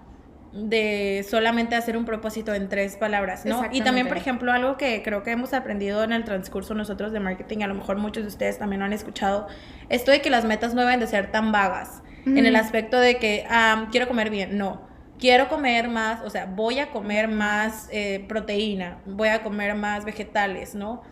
de 0.53 1.25
solamente 1.31 1.77
hacer 1.77 1.97
un 1.97 2.05
propósito 2.05 2.53
en 2.53 2.69
tres 2.69 2.97
palabras, 2.97 3.45
¿no? 3.45 3.63
Y 3.71 3.83
también, 3.83 4.09
por 4.09 4.17
ejemplo, 4.17 4.51
algo 4.51 4.77
que 4.77 5.05
creo 5.05 5.23
que 5.23 5.31
hemos 5.31 5.53
aprendido 5.53 6.03
en 6.03 6.11
el 6.11 6.25
transcurso 6.25 6.75
nosotros 6.75 7.13
de 7.13 7.21
marketing, 7.21 7.59
a 7.63 7.69
lo 7.69 7.75
mejor 7.75 7.99
muchos 7.99 8.25
de 8.25 8.29
ustedes 8.31 8.59
también 8.59 8.81
lo 8.81 8.87
han 8.87 8.93
escuchado, 8.93 9.47
esto 9.89 10.11
de 10.11 10.21
que 10.21 10.31
las 10.31 10.45
metas 10.45 10.75
no 10.75 10.81
deben 10.81 10.99
de 10.99 11.07
ser 11.07 11.31
tan 11.31 11.53
vagas 11.53 12.03
en 12.27 12.45
el 12.47 12.57
aspecto 12.57 12.99
de 12.99 13.19
que 13.19 13.45
ah, 13.49 13.89
quiero 13.91 14.09
comer 14.09 14.31
bien, 14.31 14.59
no. 14.59 14.83
Quiero 15.19 15.49
comer 15.49 15.89
más, 15.89 16.21
o 16.23 16.29
sea, 16.31 16.45
voy 16.47 16.79
a 16.79 16.91
comer 16.91 17.29
más 17.29 17.89
eh, 17.91 18.25
proteína, 18.29 18.99
voy 19.07 19.29
a 19.29 19.43
comer 19.43 19.75
más 19.75 20.05
vegetales, 20.05 20.75
¿no? 20.75 21.03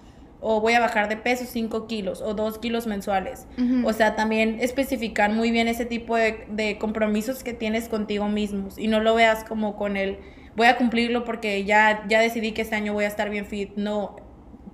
O 0.40 0.61
voy 0.61 0.75
a 0.75 0.80
bajar 0.80 1.09
de 1.09 1.16
peso 1.16 1.44
5 1.47 1.87
kilos 1.87 2.21
o 2.21 2.35
2 2.35 2.59
kilos 2.59 2.87
mensuales. 2.87 3.47
O 3.87 3.92
sea, 3.94 4.14
también 4.14 4.59
especificar 4.61 5.30
muy 5.33 5.50
bien 5.50 5.68
ese 5.68 5.87
tipo 5.87 6.16
de, 6.16 6.44
de 6.50 6.76
compromisos 6.76 7.42
que 7.42 7.54
tienes 7.54 7.88
contigo 7.88 8.28
mismos 8.28 8.76
y 8.78 8.88
no 8.88 9.00
lo 9.00 9.14
veas 9.14 9.42
como 9.44 9.76
con 9.76 9.97
el 9.97 10.18
voy 10.54 10.66
a 10.66 10.76
cumplirlo 10.76 11.25
porque 11.25 11.64
ya, 11.64 12.04
ya 12.09 12.21
decidí 12.21 12.52
que 12.52 12.61
este 12.62 12.76
año 12.76 12.92
voy 12.92 13.04
a 13.04 13.09
estar 13.09 13.30
bien 13.30 13.47
fit. 13.47 13.71
No, 13.76 14.16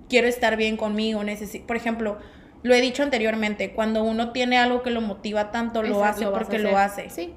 quiero 0.09 0.27
estar 0.27 0.57
bien 0.57 0.75
conmigo. 0.75 1.23
necesi- 1.23 1.65
Por 1.65 1.77
ejemplo, 1.77 2.17
lo 2.63 2.73
he 2.73 2.81
dicho 2.81 3.03
anteriormente, 3.03 3.73
cuando 3.73 4.03
uno 4.03 4.31
tiene 4.31 4.57
algo 4.57 4.83
que 4.83 4.91
lo 4.91 5.01
motiva 5.01 5.51
tanto, 5.51 5.81
lo 5.81 5.99
Exacto, 5.99 6.27
hace 6.27 6.37
porque 6.37 6.59
lo 6.59 6.77
hace. 6.77 7.09
Sí. 7.09 7.33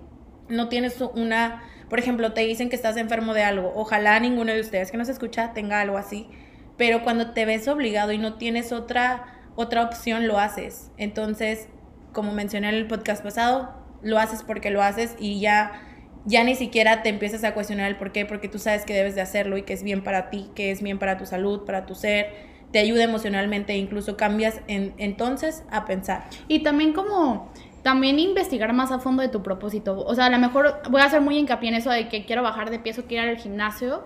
No 0.49 0.69
tienes 0.69 1.01
una, 1.15 1.63
por 1.89 1.99
ejemplo, 1.99 2.33
te 2.33 2.43
dicen 2.43 2.69
que 2.69 2.77
estás 2.77 2.97
enfermo 2.97 3.33
de 3.33 3.43
algo. 3.43 3.73
Ojalá 3.75 4.21
ninguno 4.21 4.53
de 4.53 4.61
ustedes 4.61 4.91
que 4.91 4.99
nos 4.99 5.09
escucha 5.09 5.55
tenga 5.55 5.81
algo 5.81 5.97
así. 5.97 6.29
Pero 6.77 7.03
cuando 7.03 7.31
te 7.33 7.47
ves 7.47 7.69
obligado 7.69 8.13
y 8.13 8.19
no 8.19 8.35
tienes 8.35 8.73
otra, 8.73 9.41
otra 9.55 9.83
opción, 9.83 10.27
lo 10.27 10.39
haces. 10.39 10.91
Entonces, 10.99 11.69
como 12.13 12.33
mencioné 12.33 12.69
en 12.69 12.75
el 12.75 12.87
podcast 12.87 13.23
pasado, 13.23 13.75
lo 14.03 14.19
haces 14.19 14.43
porque 14.43 14.71
lo 14.71 14.83
haces 14.83 15.17
y 15.19 15.41
ya, 15.41 15.73
ya 16.27 16.45
ni 16.45 16.55
siquiera 16.55 17.03
te 17.03 17.09
empiezas 17.09 17.45
a 17.45 17.55
cuestionar 17.55 17.89
el 17.89 17.97
por 17.97 18.13
qué, 18.13 18.27
porque 18.27 18.49
tú 18.49 18.59
sabes 18.59 18.85
que 18.85 18.93
debes 18.93 19.15
de 19.15 19.23
hacerlo 19.23 19.57
y 19.57 19.63
que 19.63 19.73
es 19.73 19.83
bien 19.83 20.03
para 20.03 20.29
ti, 20.29 20.51
que 20.55 20.71
es 20.71 20.83
bien 20.83 20.99
para 20.99 21.17
tu 21.17 21.25
salud, 21.25 21.65
para 21.65 21.87
tu 21.87 21.95
ser, 21.95 22.54
te 22.75 22.81
ayuda 22.81 23.05
emocionalmente 23.05 23.73
e 23.73 23.77
incluso 23.77 24.17
cambias 24.17 24.61
en- 24.67 24.95
entonces 24.99 25.63
a 25.71 25.85
pensar. 25.85 26.25
Y 26.49 26.65
también 26.65 26.93
como 26.93 27.53
también 27.85 28.19
investigar 28.19 28.73
más 28.73 28.91
a 28.91 28.99
fondo 28.99 29.23
de 29.23 29.29
tu 29.29 29.45
propósito. 29.45 29.97
O 30.05 30.13
sea, 30.17 30.25
a 30.27 30.31
lo 30.31 30.39
mejor 30.39 30.83
voy 30.91 31.01
a 31.01 31.05
hacer 31.05 31.21
muy 31.21 31.39
hincapié 31.39 31.69
en 31.69 31.77
eso 31.77 31.91
de 31.91 32.09
que 32.09 32.25
quiero 32.25 32.43
bajar 32.43 32.71
de 32.71 32.81
peso, 32.81 33.05
quiero 33.07 33.23
ir 33.23 33.31
al 33.31 33.37
gimnasio. 33.37 34.03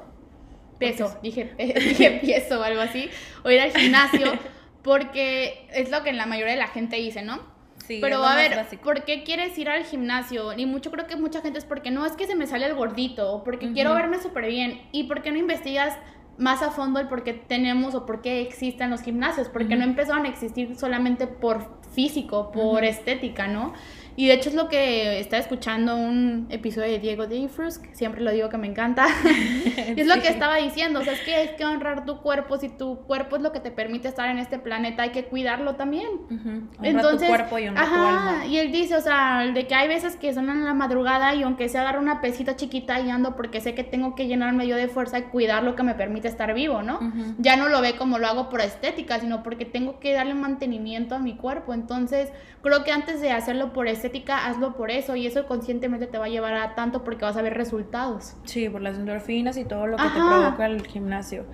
Peso, 0.78 1.16
dije, 1.22 1.54
dije 1.58 2.20
peso 2.22 2.60
o 2.60 2.62
algo 2.62 2.82
así. 2.82 3.08
O 3.42 3.50
ir 3.50 3.58
al 3.60 3.70
gimnasio 3.72 4.32
porque 4.82 5.66
es 5.72 5.90
lo 5.90 6.02
que 6.02 6.12
la 6.12 6.26
mayoría 6.26 6.52
de 6.52 6.58
la 6.60 6.68
gente 6.68 6.96
dice, 6.96 7.22
¿no? 7.22 7.38
Sí, 7.86 8.00
Pero 8.02 8.22
a 8.22 8.36
ver, 8.36 8.54
básico. 8.54 8.82
¿por 8.82 9.04
qué 9.04 9.22
quieres 9.22 9.56
ir 9.58 9.70
al 9.70 9.84
gimnasio? 9.84 10.52
Y 10.52 10.66
mucho 10.66 10.90
creo 10.90 11.06
que 11.06 11.16
mucha 11.16 11.40
gente 11.40 11.58
es 11.58 11.64
porque 11.64 11.90
no 11.90 12.04
es 12.04 12.12
que 12.12 12.26
se 12.26 12.34
me 12.34 12.46
sale 12.46 12.66
el 12.66 12.74
gordito 12.74 13.32
o 13.32 13.44
porque 13.44 13.72
quiero 13.72 13.94
verme 13.94 14.18
súper 14.20 14.46
bien. 14.46 14.82
¿Y 14.92 15.04
por 15.04 15.22
qué 15.22 15.30
no 15.32 15.38
investigas 15.38 15.96
más 16.38 16.62
a 16.62 16.70
fondo 16.70 17.00
el 17.00 17.08
por 17.08 17.24
qué 17.24 17.34
tenemos 17.34 17.94
o 17.94 18.06
por 18.06 18.22
qué 18.22 18.40
existen 18.40 18.90
los 18.90 19.02
gimnasios? 19.02 19.48
Porque 19.48 19.76
no 19.76 19.84
empezaron 19.84 20.24
a 20.24 20.28
existir 20.28 20.76
solamente 20.76 21.26
por 21.26 21.78
físico, 21.92 22.50
por 22.52 22.84
estética, 22.84 23.48
¿no? 23.48 23.74
Y 24.18 24.26
de 24.26 24.32
hecho 24.32 24.48
es 24.48 24.56
lo 24.56 24.68
que 24.68 25.20
está 25.20 25.38
escuchando 25.38 25.94
un 25.94 26.48
episodio 26.50 26.90
de 26.90 26.98
Diego 26.98 27.28
Dreyfus, 27.28 27.78
que 27.78 27.94
siempre 27.94 28.20
lo 28.20 28.32
digo 28.32 28.48
que 28.48 28.58
me 28.58 28.66
encanta. 28.66 29.06
y 29.96 30.00
es 30.00 30.08
lo 30.08 30.20
que 30.20 30.26
estaba 30.26 30.56
diciendo, 30.56 30.98
o 30.98 31.04
sea, 31.04 31.12
es 31.12 31.20
que 31.20 31.36
hay 31.36 31.48
que 31.56 31.64
honrar 31.64 32.04
tu 32.04 32.20
cuerpo, 32.20 32.58
si 32.58 32.68
tu 32.68 32.98
cuerpo 33.06 33.36
es 33.36 33.42
lo 33.42 33.52
que 33.52 33.60
te 33.60 33.70
permite 33.70 34.08
estar 34.08 34.28
en 34.28 34.38
este 34.38 34.58
planeta, 34.58 35.04
hay 35.04 35.10
que 35.10 35.26
cuidarlo 35.26 35.76
también. 35.76 36.08
Ujú. 36.32 36.48
Honra 36.48 36.68
Entonces, 36.82 37.28
tu 37.28 37.32
cuerpo 37.32 37.60
y 37.60 37.68
honra 37.68 37.84
tu 37.84 37.94
ajá, 37.94 38.08
alma. 38.32 38.46
y 38.46 38.56
él 38.58 38.72
dice, 38.72 38.96
o 38.96 39.00
sea, 39.00 39.46
de 39.54 39.68
que 39.68 39.76
hay 39.76 39.86
veces 39.86 40.16
que 40.16 40.34
son 40.34 40.50
en 40.50 40.64
la 40.64 40.74
madrugada 40.74 41.36
y 41.36 41.44
aunque 41.44 41.68
sea 41.68 41.82
agarro 41.82 42.00
una 42.00 42.20
pesita 42.20 42.56
chiquita 42.56 42.98
y 42.98 43.10
ando 43.10 43.36
porque 43.36 43.60
sé 43.60 43.76
que 43.76 43.84
tengo 43.84 44.16
que 44.16 44.26
llenarme 44.26 44.66
yo 44.66 44.74
de 44.74 44.88
fuerza 44.88 45.20
y 45.20 45.22
cuidar 45.22 45.62
lo 45.62 45.76
que 45.76 45.84
me 45.84 45.94
permite 45.94 46.26
estar 46.26 46.54
vivo, 46.54 46.82
¿no? 46.82 46.96
Ujú. 46.96 47.36
Ya 47.38 47.54
no 47.54 47.68
lo 47.68 47.80
ve 47.80 47.94
como 47.94 48.18
lo 48.18 48.26
hago 48.26 48.48
por 48.48 48.62
estética, 48.62 49.20
sino 49.20 49.44
porque 49.44 49.64
tengo 49.64 50.00
que 50.00 50.12
darle 50.12 50.34
mantenimiento 50.34 51.14
a 51.14 51.20
mi 51.20 51.36
cuerpo. 51.36 51.72
Entonces, 51.72 52.32
creo 52.62 52.82
que 52.82 52.90
antes 52.90 53.20
de 53.20 53.30
hacerlo 53.30 53.72
por 53.72 53.86
estética, 53.86 54.07
hazlo 54.28 54.76
por 54.76 54.90
eso 54.90 55.16
y 55.16 55.26
eso 55.26 55.46
conscientemente 55.46 56.06
te 56.06 56.18
va 56.18 56.26
a 56.26 56.28
llevar 56.28 56.54
a 56.54 56.74
tanto 56.74 57.04
porque 57.04 57.24
vas 57.24 57.36
a 57.36 57.42
ver 57.42 57.54
resultados. 57.54 58.34
Sí, 58.44 58.68
por 58.68 58.80
las 58.82 58.96
endorfinas 58.96 59.56
y 59.56 59.64
todo 59.64 59.86
lo 59.86 59.96
que 59.96 60.04
te 60.04 60.20
Ajá. 60.20 60.24
provoca 60.28 60.66
el 60.66 60.86
gimnasio. 60.86 61.44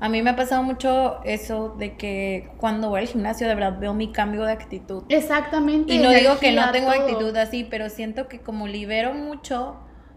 A 0.00 0.08
mí 0.08 0.22
me 0.22 0.30
ha 0.30 0.36
pasado 0.36 0.62
mucho 0.62 1.22
eso 1.24 1.74
de 1.78 1.96
que 1.96 2.50
cuando 2.58 2.90
voy 2.90 3.00
al 3.00 3.06
gimnasio 3.06 3.48
de 3.48 3.54
verdad 3.54 3.78
veo 3.78 3.94
mi 3.94 4.12
cambio 4.12 4.44
de 4.44 4.52
actitud. 4.52 5.04
Exactamente. 5.08 5.94
Y 5.94 5.98
no 5.98 6.10
digo 6.10 6.38
que 6.40 6.52
no 6.52 6.70
tengo 6.72 6.90
todo. 6.90 7.00
actitud 7.00 7.36
así, 7.36 7.64
pero 7.70 7.88
siento 7.88 8.28
que 8.28 8.40
como 8.40 8.66
libero 8.66 9.14
mucho, 9.14 9.76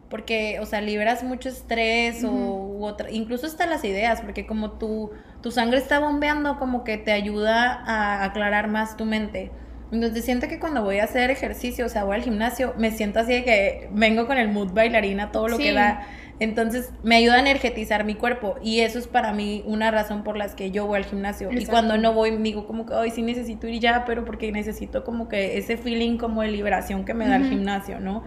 porque, 0.10 0.60
o 0.62 0.66
sea, 0.66 0.82
liberas 0.82 1.24
mucho 1.24 1.50
estrés 1.50 2.24
o 2.24 2.28
Ujú. 2.28 2.78
u 2.80 2.86
otra, 2.86 3.12
incluso 3.12 3.46
hasta 3.46 3.66
las 3.68 3.84
ideas, 3.84 4.22
porque 4.22 4.46
como 4.46 4.72
tu, 4.72 5.12
tu 5.42 5.52
sangre 5.52 5.78
está 5.78 6.00
bombeando, 6.00 6.58
como 6.58 6.84
que 6.84 6.98
te 6.98 7.12
ayuda 7.12 7.82
a 7.86 8.24
aclarar 8.24 8.68
más 8.68 8.98
tu 8.98 9.06
mente. 9.06 9.52
Entonces 9.92 10.26
siento 10.26 10.48
que 10.48 10.60
cuando 10.60 10.84
voy 10.84 11.00
a 11.00 11.06
hacer 11.06 11.32
ejercicio, 11.32 11.86
o 11.86 11.90
sea, 11.90 12.04
voy 12.04 12.16
al 12.16 12.22
gimnasio, 12.24 12.74
me 12.78 12.92
siento 12.92 13.20
así 13.20 13.32
de 13.34 13.44
que 13.44 13.90
vengo 13.94 14.28
con 14.28 14.38
el 14.38 14.50
mood 14.50 14.74
bailarina, 14.74 15.32
todo 15.32 15.48
lo 15.48 15.58
Sí. 15.58 15.64
que 15.64 15.74
da. 15.74 16.06
Entonces 16.40 16.92
me 17.04 17.16
ayuda 17.16 17.36
a 17.38 17.40
energetizar 17.40 18.04
mi 18.04 18.14
cuerpo 18.14 18.58
y 18.62 18.82
eso 18.82 19.00
es 19.00 19.08
para 19.08 19.34
mí 19.34 19.64
una 19.66 19.90
razón 19.90 20.24
por 20.24 20.38
las 20.38 20.54
que 20.54 20.70
yo 20.70 20.86
voy 20.86 20.98
al 20.98 21.06
gimnasio. 21.06 21.50
Y 21.52 21.66
cuando 21.66 21.98
no 21.98 22.14
voy, 22.14 22.36
digo 22.38 22.68
como 22.68 22.86
que, 22.86 22.94
hoy 22.94 23.10
sí 23.12 23.22
necesito 23.24 23.68
ir 23.68 23.80
ya, 23.80 24.04
pero 24.06 24.24
porque 24.24 24.52
necesito 24.52 25.04
como 25.04 25.30
que 25.30 25.58
ese 25.58 25.78
feeling 25.78 26.18
como 26.18 26.44
de 26.44 26.50
liberación 26.50 27.06
que 27.06 27.14
me 27.16 27.26
da 27.28 27.38
el 27.38 27.50
gimnasio, 27.50 28.00
¿no? 28.00 28.24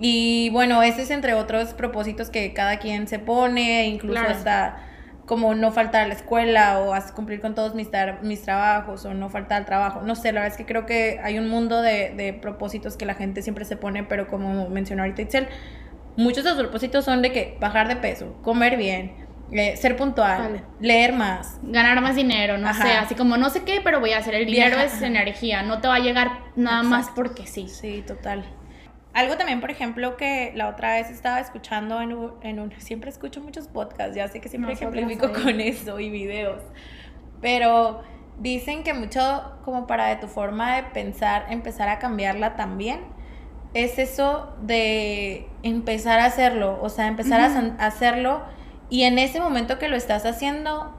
Y 0.00 0.48
bueno, 0.50 0.82
ese 0.82 1.02
es 1.02 1.10
entre 1.10 1.34
otros 1.34 1.74
propósitos 1.74 2.30
que 2.30 2.54
cada 2.54 2.78
quien 2.78 3.08
se 3.08 3.18
pone, 3.18 3.86
incluso 3.88 4.20
Claro. 4.20 4.30
hasta 4.34 4.76
como 5.28 5.54
no 5.54 5.70
faltar 5.70 6.02
a 6.04 6.08
la 6.08 6.14
escuela 6.14 6.80
o 6.80 6.94
cumplir 7.14 7.40
con 7.40 7.54
todos 7.54 7.74
mis, 7.74 7.88
mis 8.22 8.42
trabajos 8.42 9.04
o 9.04 9.12
no 9.14 9.28
faltar 9.28 9.58
al 9.58 9.66
trabajo. 9.66 10.00
No 10.00 10.16
sé, 10.16 10.32
la 10.32 10.40
verdad 10.40 10.54
es 10.54 10.56
que 10.58 10.66
creo 10.66 10.86
que 10.86 11.20
hay 11.22 11.38
un 11.38 11.48
mundo 11.48 11.82
de, 11.82 12.14
de 12.16 12.32
propósitos 12.32 12.96
que 12.96 13.04
la 13.06 13.14
gente 13.14 13.42
siempre 13.42 13.64
se 13.66 13.76
pone, 13.76 14.02
pero 14.04 14.26
como 14.26 14.68
mencionó 14.70 15.02
ahorita 15.02 15.22
Itzel, 15.22 15.46
muchos 16.16 16.42
de 16.44 16.50
los 16.50 16.58
propósitos 16.60 17.04
son 17.04 17.22
de 17.22 17.30
que 17.30 17.56
bajar 17.60 17.86
de 17.88 17.96
peso, 17.96 18.34
comer 18.42 18.76
bien, 18.78 19.28
eh, 19.52 19.76
ser 19.76 19.96
puntual, 19.96 20.42
Vale. 20.42 20.62
leer 20.80 21.12
más. 21.12 21.58
ganar 21.62 22.00
más 22.00 22.16
dinero, 22.16 22.58
no 22.58 22.68
Ajá. 22.68 22.82
sé, 22.86 22.92
así 22.94 23.14
como 23.14 23.36
no 23.36 23.50
sé 23.50 23.62
qué, 23.64 23.80
pero 23.84 24.00
voy 24.00 24.12
a 24.14 24.18
hacer. 24.18 24.34
El 24.34 24.46
dinero 24.46 24.76
Viaja- 24.76 24.84
es 24.84 24.94
ajá. 24.94 25.06
energía, 25.06 25.62
no 25.62 25.80
te 25.80 25.88
va 25.88 25.96
a 25.96 26.00
llegar 26.00 26.30
nada 26.56 26.82
más 26.82 27.10
porque 27.14 27.46
sí. 27.46 27.68
Sí, 27.68 28.02
total. 28.06 28.44
Algo 29.14 29.36
también, 29.36 29.60
por 29.60 29.70
ejemplo, 29.70 30.16
que 30.16 30.52
la 30.54 30.68
otra 30.68 30.94
vez 30.94 31.10
estaba 31.10 31.40
escuchando 31.40 32.00
en 32.00 32.12
un, 32.12 32.34
en 32.42 32.60
un- 32.60 32.72
siempre 32.80 33.10
escucho 33.10 33.40
muchos 33.42 33.68
podcasts, 33.68 34.14
ya 34.16 34.28
sé 34.28 34.40
que 34.40 34.48
siempre 34.48 34.72
Nosotras 34.72 34.74
ejemplifico 34.74 35.26
ahí. 35.26 35.32
con 35.32 35.60
eso 35.60 36.00
y 36.00 36.10
videos, 36.10 36.62
pero 37.40 38.02
dicen 38.38 38.84
que 38.84 38.94
mucho 38.94 39.58
como 39.64 39.86
para 39.86 40.06
de 40.08 40.16
tu 40.16 40.28
forma 40.28 40.76
de 40.76 40.84
pensar, 40.84 41.46
empezar 41.50 41.88
a 41.88 41.98
cambiarla 41.98 42.56
también, 42.56 43.00
es 43.74 43.98
eso 43.98 44.54
de 44.62 45.48
empezar 45.62 46.20
a 46.20 46.26
hacerlo, 46.26 46.78
o 46.82 46.88
sea, 46.88 47.06
empezar 47.08 47.40
a 47.42 47.86
hacerlo 47.86 48.42
y 48.90 49.02
en 49.04 49.18
ese 49.18 49.40
momento 49.40 49.78
que 49.78 49.88
lo 49.88 49.96
estás 49.96 50.24
haciendo, 50.26 50.94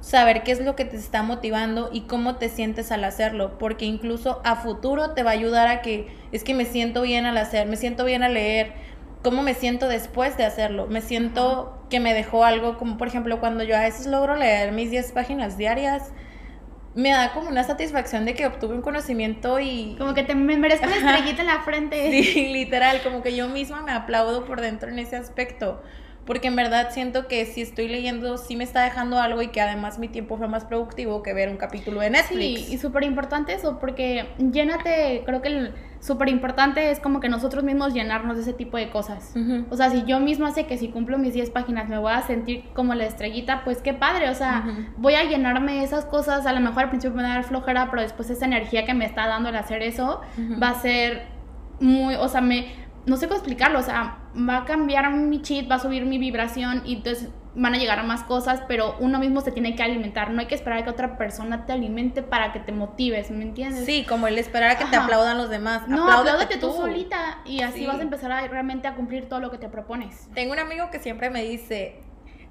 saber 0.00 0.42
qué 0.42 0.52
es 0.52 0.60
lo 0.60 0.76
que 0.76 0.84
te 0.84 0.96
está 0.96 1.22
motivando 1.22 1.90
y 1.92 2.02
cómo 2.02 2.36
te 2.36 2.48
sientes 2.48 2.90
al 2.90 3.04
hacerlo, 3.04 3.58
porque 3.58 3.84
incluso 3.84 4.40
a 4.44 4.56
futuro 4.56 5.10
te 5.12 5.22
va 5.22 5.30
a 5.30 5.34
ayudar 5.34 5.68
a 5.68 5.82
que 5.82 6.08
es 6.32 6.42
que 6.42 6.54
me 6.54 6.64
siento 6.64 7.02
bien 7.02 7.26
al 7.26 7.36
hacer, 7.36 7.66
me 7.66 7.76
siento 7.76 8.04
bien 8.04 8.22
al 8.22 8.34
leer, 8.34 8.72
cómo 9.22 9.42
me 9.42 9.54
siento 9.54 9.88
después 9.88 10.36
de 10.36 10.44
hacerlo, 10.44 10.86
me 10.86 11.02
siento 11.02 11.84
que 11.90 12.00
me 12.00 12.14
dejó 12.14 12.44
algo, 12.44 12.78
como 12.78 12.96
por 12.96 13.08
ejemplo 13.08 13.40
cuando 13.40 13.62
yo 13.62 13.76
a 13.76 13.80
veces 13.80 14.06
logro 14.06 14.36
leer 14.36 14.72
mis 14.72 14.90
10 14.90 15.12
páginas 15.12 15.58
diarias, 15.58 16.12
me 16.94 17.10
da 17.10 17.32
como 17.32 17.48
una 17.48 17.62
satisfacción 17.62 18.24
de 18.24 18.34
que 18.34 18.46
obtuve 18.46 18.74
un 18.74 18.82
conocimiento 18.82 19.60
y... 19.60 19.94
Como 19.96 20.14
que 20.14 20.24
te 20.24 20.34
me 20.34 20.56
merezco 20.56 20.86
una 20.86 20.96
estrellita 20.96 21.42
en 21.42 21.46
la 21.46 21.60
frente. 21.60 22.10
Sí, 22.10 22.52
literal, 22.52 23.00
como 23.02 23.22
que 23.22 23.36
yo 23.36 23.48
misma 23.48 23.82
me 23.82 23.92
aplaudo 23.92 24.44
por 24.44 24.60
dentro 24.60 24.90
en 24.90 24.98
ese 24.98 25.14
aspecto. 25.14 25.80
Porque 26.26 26.48
en 26.48 26.56
verdad 26.56 26.90
siento 26.90 27.26
que 27.26 27.46
si 27.46 27.62
estoy 27.62 27.88
leyendo, 27.88 28.36
sí 28.36 28.54
me 28.54 28.64
está 28.64 28.82
dejando 28.82 29.18
algo 29.18 29.42
y 29.42 29.48
que 29.48 29.60
además 29.60 29.98
mi 29.98 30.08
tiempo 30.08 30.36
fue 30.36 30.48
más 30.48 30.64
productivo 30.64 31.22
que 31.22 31.32
ver 31.32 31.48
un 31.48 31.56
capítulo 31.56 32.00
de 32.00 32.10
Netflix. 32.10 32.66
Sí, 32.66 32.74
y 32.74 32.78
súper 32.78 33.04
importante 33.04 33.52
eso, 33.54 33.78
porque 33.80 34.28
llénate, 34.38 35.22
creo 35.24 35.42
que 35.42 35.72
súper 36.00 36.28
importante 36.28 36.90
es 36.90 37.00
como 37.00 37.20
que 37.20 37.28
nosotros 37.28 37.64
mismos 37.64 37.94
llenarnos 37.94 38.36
de 38.36 38.42
ese 38.42 38.52
tipo 38.52 38.76
de 38.76 38.90
cosas. 38.90 39.34
O 39.70 39.76
sea, 39.76 39.90
si 39.90 40.04
yo 40.04 40.20
misma 40.20 40.52
sé 40.52 40.66
que 40.66 40.78
si 40.78 40.88
cumplo 40.88 41.18
mis 41.18 41.34
10 41.34 41.50
páginas 41.50 41.88
me 41.88 41.98
voy 41.98 42.12
a 42.12 42.22
sentir 42.22 42.64
como 42.74 42.94
la 42.94 43.04
estrellita, 43.04 43.64
pues 43.64 43.78
qué 43.78 43.92
padre, 43.92 44.30
o 44.30 44.34
sea, 44.34 44.64
voy 44.96 45.14
a 45.14 45.24
llenarme 45.24 45.76
de 45.76 45.84
esas 45.84 46.04
cosas, 46.04 46.46
a 46.46 46.52
lo 46.52 46.60
mejor 46.60 46.84
al 46.84 46.90
principio 46.90 47.16
me 47.16 47.22
va 47.22 47.32
a 47.32 47.34
dar 47.34 47.44
flojera, 47.44 47.90
pero 47.90 48.02
después 48.02 48.30
esa 48.30 48.44
energía 48.44 48.84
que 48.84 48.94
me 48.94 49.04
está 49.04 49.26
dando 49.26 49.48
el 49.48 49.56
hacer 49.56 49.82
eso 49.82 50.20
va 50.62 50.70
a 50.70 50.74
ser 50.74 51.40
muy, 51.80 52.14
o 52.14 52.28
sea, 52.28 52.40
me, 52.40 52.72
no 53.06 53.16
sé 53.16 53.26
cómo 53.26 53.36
explicarlo, 53.38 53.78
o 53.78 53.82
sea, 53.82 54.18
va 54.36 54.58
a 54.58 54.64
cambiar 54.64 55.10
mi 55.12 55.42
chip, 55.42 55.70
va 55.70 55.76
a 55.76 55.78
subir 55.80 56.04
mi 56.06 56.18
vibración 56.18 56.82
y 56.84 56.96
entonces 56.96 57.28
van 57.54 57.74
a 57.74 57.78
llegar 57.78 57.98
a 57.98 58.02
más 58.04 58.22
cosas, 58.22 58.62
pero 58.68 58.94
uno 59.00 59.18
mismo 59.18 59.40
se 59.40 59.50
tiene 59.50 59.74
que 59.74 59.82
alimentar, 59.82 60.30
no 60.30 60.40
hay 60.40 60.46
que 60.46 60.54
esperar 60.54 60.78
a 60.78 60.84
que 60.84 60.90
otra 60.90 61.18
persona 61.18 61.66
te 61.66 61.72
alimente 61.72 62.22
para 62.22 62.52
que 62.52 62.60
te 62.60 62.70
motives, 62.72 63.30
¿me 63.30 63.42
entiendes? 63.42 63.84
Sí, 63.86 64.04
como 64.08 64.28
el 64.28 64.38
esperar 64.38 64.70
a 64.70 64.78
que 64.78 64.84
te 64.84 64.96
aplaudan 64.96 65.36
los 65.36 65.50
demás. 65.50 65.88
No, 65.88 66.10
apláudate 66.10 66.58
tú 66.58 66.72
solita 66.72 67.38
y 67.44 67.62
así 67.62 67.80
Sí. 67.80 67.86
vas 67.86 67.98
a 67.98 68.02
empezar 68.02 68.30
a 68.30 68.46
realmente 68.46 68.86
a 68.86 68.94
cumplir 68.94 69.28
todo 69.28 69.40
lo 69.40 69.50
que 69.50 69.58
te 69.58 69.68
propones. 69.68 70.28
Tengo 70.34 70.52
un 70.52 70.58
amigo 70.60 70.90
que 70.90 71.00
siempre 71.00 71.28
me 71.30 71.42
dice, 71.42 72.00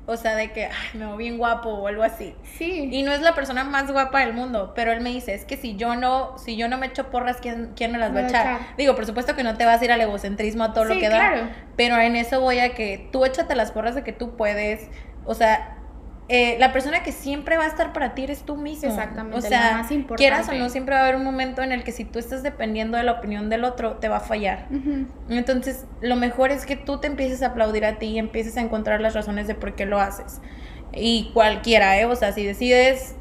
o 0.09 0.17
sea, 0.17 0.35
de 0.35 0.51
que 0.51 0.65
ay, 0.65 0.89
me 0.93 1.05
veo 1.05 1.17
bien 1.17 1.37
guapo 1.37 1.69
o 1.69 1.87
algo 1.87 2.03
así. 2.03 2.35
Sí. 2.57 2.89
Y 2.91 3.03
no 3.03 3.11
es 3.11 3.21
la 3.21 3.35
persona 3.35 3.63
más 3.63 3.91
guapa 3.91 4.21
del 4.21 4.33
mundo, 4.33 4.73
pero 4.75 4.91
él 4.91 5.01
me 5.01 5.11
dice, 5.11 5.33
es 5.33 5.45
que 5.45 5.55
si 5.55 5.75
yo 5.75 5.95
no, 5.95 6.37
si 6.37 6.57
yo 6.57 6.67
no 6.67 6.77
me 6.77 6.87
echo 6.87 7.11
porras, 7.11 7.37
¿quién, 7.41 7.73
quién 7.75 7.91
me 7.91 7.97
las 7.99 8.13
va 8.13 8.19
a 8.19 8.27
echar? 8.27 8.59
Digo, 8.77 8.95
por 8.95 9.05
supuesto 9.05 9.35
que 9.35 9.43
no 9.43 9.55
te 9.55 9.65
vas 9.65 9.81
a 9.81 9.85
ir 9.85 9.91
al 9.91 10.01
egocentrismo 10.01 10.63
a 10.63 10.73
todo 10.73 10.85
lo 10.85 10.95
que 10.95 11.07
claro. 11.07 11.41
da, 11.41 11.49
pero 11.75 11.97
en 11.97 12.15
eso 12.15 12.41
voy 12.41 12.59
a 12.59 12.73
que 12.73 13.07
tú 13.11 13.25
échate 13.25 13.55
las 13.55 13.71
porras 13.71 13.95
de 13.95 14.03
que 14.03 14.13
tú 14.13 14.35
puedes, 14.35 14.89
o 15.25 15.35
sea, 15.35 15.78
eh, 16.29 16.57
la 16.59 16.71
persona 16.71 17.01
que 17.01 17.11
siempre 17.11 17.57
va 17.57 17.63
a 17.63 17.67
estar 17.67 17.91
para 17.91 18.13
ti 18.13 18.23
eres 18.23 18.43
tú 18.43 18.55
mismo. 18.55 18.87
Exactamente. 18.87 19.35
O 19.37 19.41
sea, 19.41 19.79
más 19.79 19.91
importante. 19.91 20.21
quieras 20.21 20.47
o 20.47 20.53
no, 20.53 20.69
siempre 20.69 20.93
va 20.93 21.01
a 21.01 21.03
haber 21.03 21.15
un 21.15 21.23
momento 21.23 21.63
en 21.63 21.71
el 21.71 21.83
que 21.83 21.91
si 21.91 22.05
tú 22.05 22.19
estás 22.19 22.43
dependiendo 22.43 22.97
de 22.97 23.03
la 23.03 23.13
opinión 23.13 23.49
del 23.49 23.63
otro, 23.63 23.97
te 23.97 24.09
va 24.09 24.17
a 24.17 24.21
fallar. 24.21 24.67
Entonces, 25.27 25.85
lo 26.01 26.15
mejor 26.15 26.51
es 26.51 26.67
que 26.67 26.75
tú 26.75 26.99
te 26.99 27.07
empieces 27.07 27.41
a 27.41 27.47
aplaudir 27.47 27.83
a 27.83 27.97
ti 27.97 28.05
y 28.07 28.19
empieces 28.19 28.57
a 28.57 28.61
encontrar 28.61 29.01
las 29.01 29.15
razones 29.15 29.47
de 29.47 29.55
por 29.55 29.75
qué 29.75 29.87
lo 29.87 29.99
haces. 29.99 30.39
Y 30.93 31.31
cualquiera, 31.33 31.99
¿eh? 31.99 32.05
O 32.05 32.15
sea, 32.15 32.31
si 32.31 32.45
decides 32.45 33.15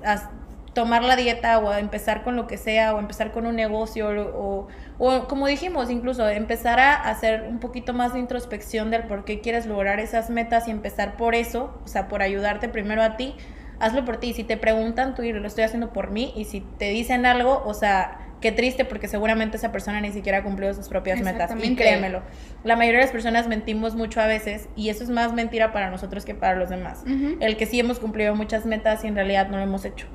tomar 0.79 1.03
la 1.03 1.17
dieta 1.17 1.59
o 1.59 1.75
empezar 1.75 2.23
con 2.23 2.37
lo 2.37 2.47
que 2.47 2.57
sea 2.57 2.95
o 2.95 3.01
empezar 3.01 3.33
con 3.33 3.47
un 3.47 3.57
negocio 3.57 4.11
o, 4.11 4.69
o, 4.99 5.27
como 5.27 5.49
dijimos 5.49 5.91
incluso 5.91 6.29
empezar 6.29 6.79
a 6.79 6.95
hacer 6.95 7.47
un 7.49 7.59
poquito 7.59 7.95
más 7.95 8.13
de 8.13 8.21
introspección 8.21 8.89
del 8.89 9.03
por 9.03 9.25
qué 9.25 9.41
quieres 9.41 9.67
lograr 9.67 9.99
esas 9.99 10.31
metas 10.31 10.69
y 10.69 10.71
empezar 10.71 11.17
por 11.17 11.35
eso, 11.35 11.77
o 11.85 11.89
sea, 11.89 12.07
por 12.07 12.23
ayudarte 12.23 12.69
primero 12.69 13.03
a 13.03 13.17
ti, 13.17 13.35
hazlo 13.81 14.05
por 14.05 14.19
ti. 14.19 14.33
Si 14.35 14.45
te 14.45 14.57
preguntan, 14.57 15.17
tú 15.17 15.23
lo 15.23 15.49
estoy 15.49 15.65
haciendo 15.65 15.93
por 15.93 16.13
mí 16.13 16.33
y 16.37 16.45
si 16.45 16.61
te 16.61 16.91
dicen 16.91 17.27
algo, 17.27 17.61
o 17.67 17.75
sea, 17.75 18.21
qué 18.41 18.53
triste 18.53 18.85
porque 18.85 19.09
seguramente 19.09 19.57
esa 19.57 19.73
persona 19.73 20.01
ni 20.01 20.13
siquiera 20.13 20.39
ha 20.39 20.43
cumplido 20.45 20.73
sus 20.75 20.89
propias 20.89 21.21
metas. 21.23 21.51
Y 21.61 21.75
créemelo, 21.75 22.23
la 22.63 22.77
mayoría 22.77 23.01
de 23.01 23.07
las 23.07 23.13
personas 23.13 23.49
mentimos 23.49 23.97
mucho 23.97 24.21
a 24.21 24.29
veces 24.29 24.69
y 24.77 24.91
eso 24.91 25.03
es 25.03 25.11
más 25.11 25.33
mentira 25.33 25.73
para 25.73 25.91
nosotros 25.91 26.25
que 26.25 26.37
para 26.37 26.55
los 26.55 26.69
demás. 26.69 27.03
El 27.41 27.57
que 27.57 27.67
sí 27.67 27.81
hemos 27.81 27.99
cumplido 27.99 28.37
muchas 28.37 28.65
metas 28.65 29.03
y 29.03 29.09
en 29.09 29.17
realidad 29.17 29.49
no 29.49 29.57
lo 29.57 29.65
hemos 29.65 29.85
hecho. 29.85 30.07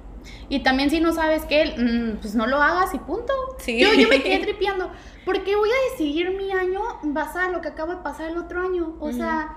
Y 0.50 0.60
también 0.62 0.89
si 0.89 1.00
no 1.00 1.13
sabes 1.13 1.46
qué, 1.46 1.75
mm, 1.77 2.22
pues 2.22 2.36
no 2.36 2.48
lo 2.48 2.62
hagas 2.62 2.94
y 2.94 3.00
punto. 3.00 3.34
Yo, 3.65 3.94
yo 3.94 4.08
me 4.08 4.22
quedé 4.22 4.39
tripeando. 4.44 4.92
¿Por 5.25 5.44
qué 5.44 5.56
voy 5.56 5.70
a 5.70 5.92
decidir 5.92 6.32
mi 6.32 6.51
año 6.51 6.82
basado 7.03 7.48
en 7.48 7.53
lo 7.53 7.62
que 7.62 7.70
acaba 7.70 7.96
de 7.96 8.01
pasar 8.01 8.30
el 8.30 8.38
otro 8.38 8.62
año? 8.62 8.96
O 9.00 9.12
sea, 9.12 9.56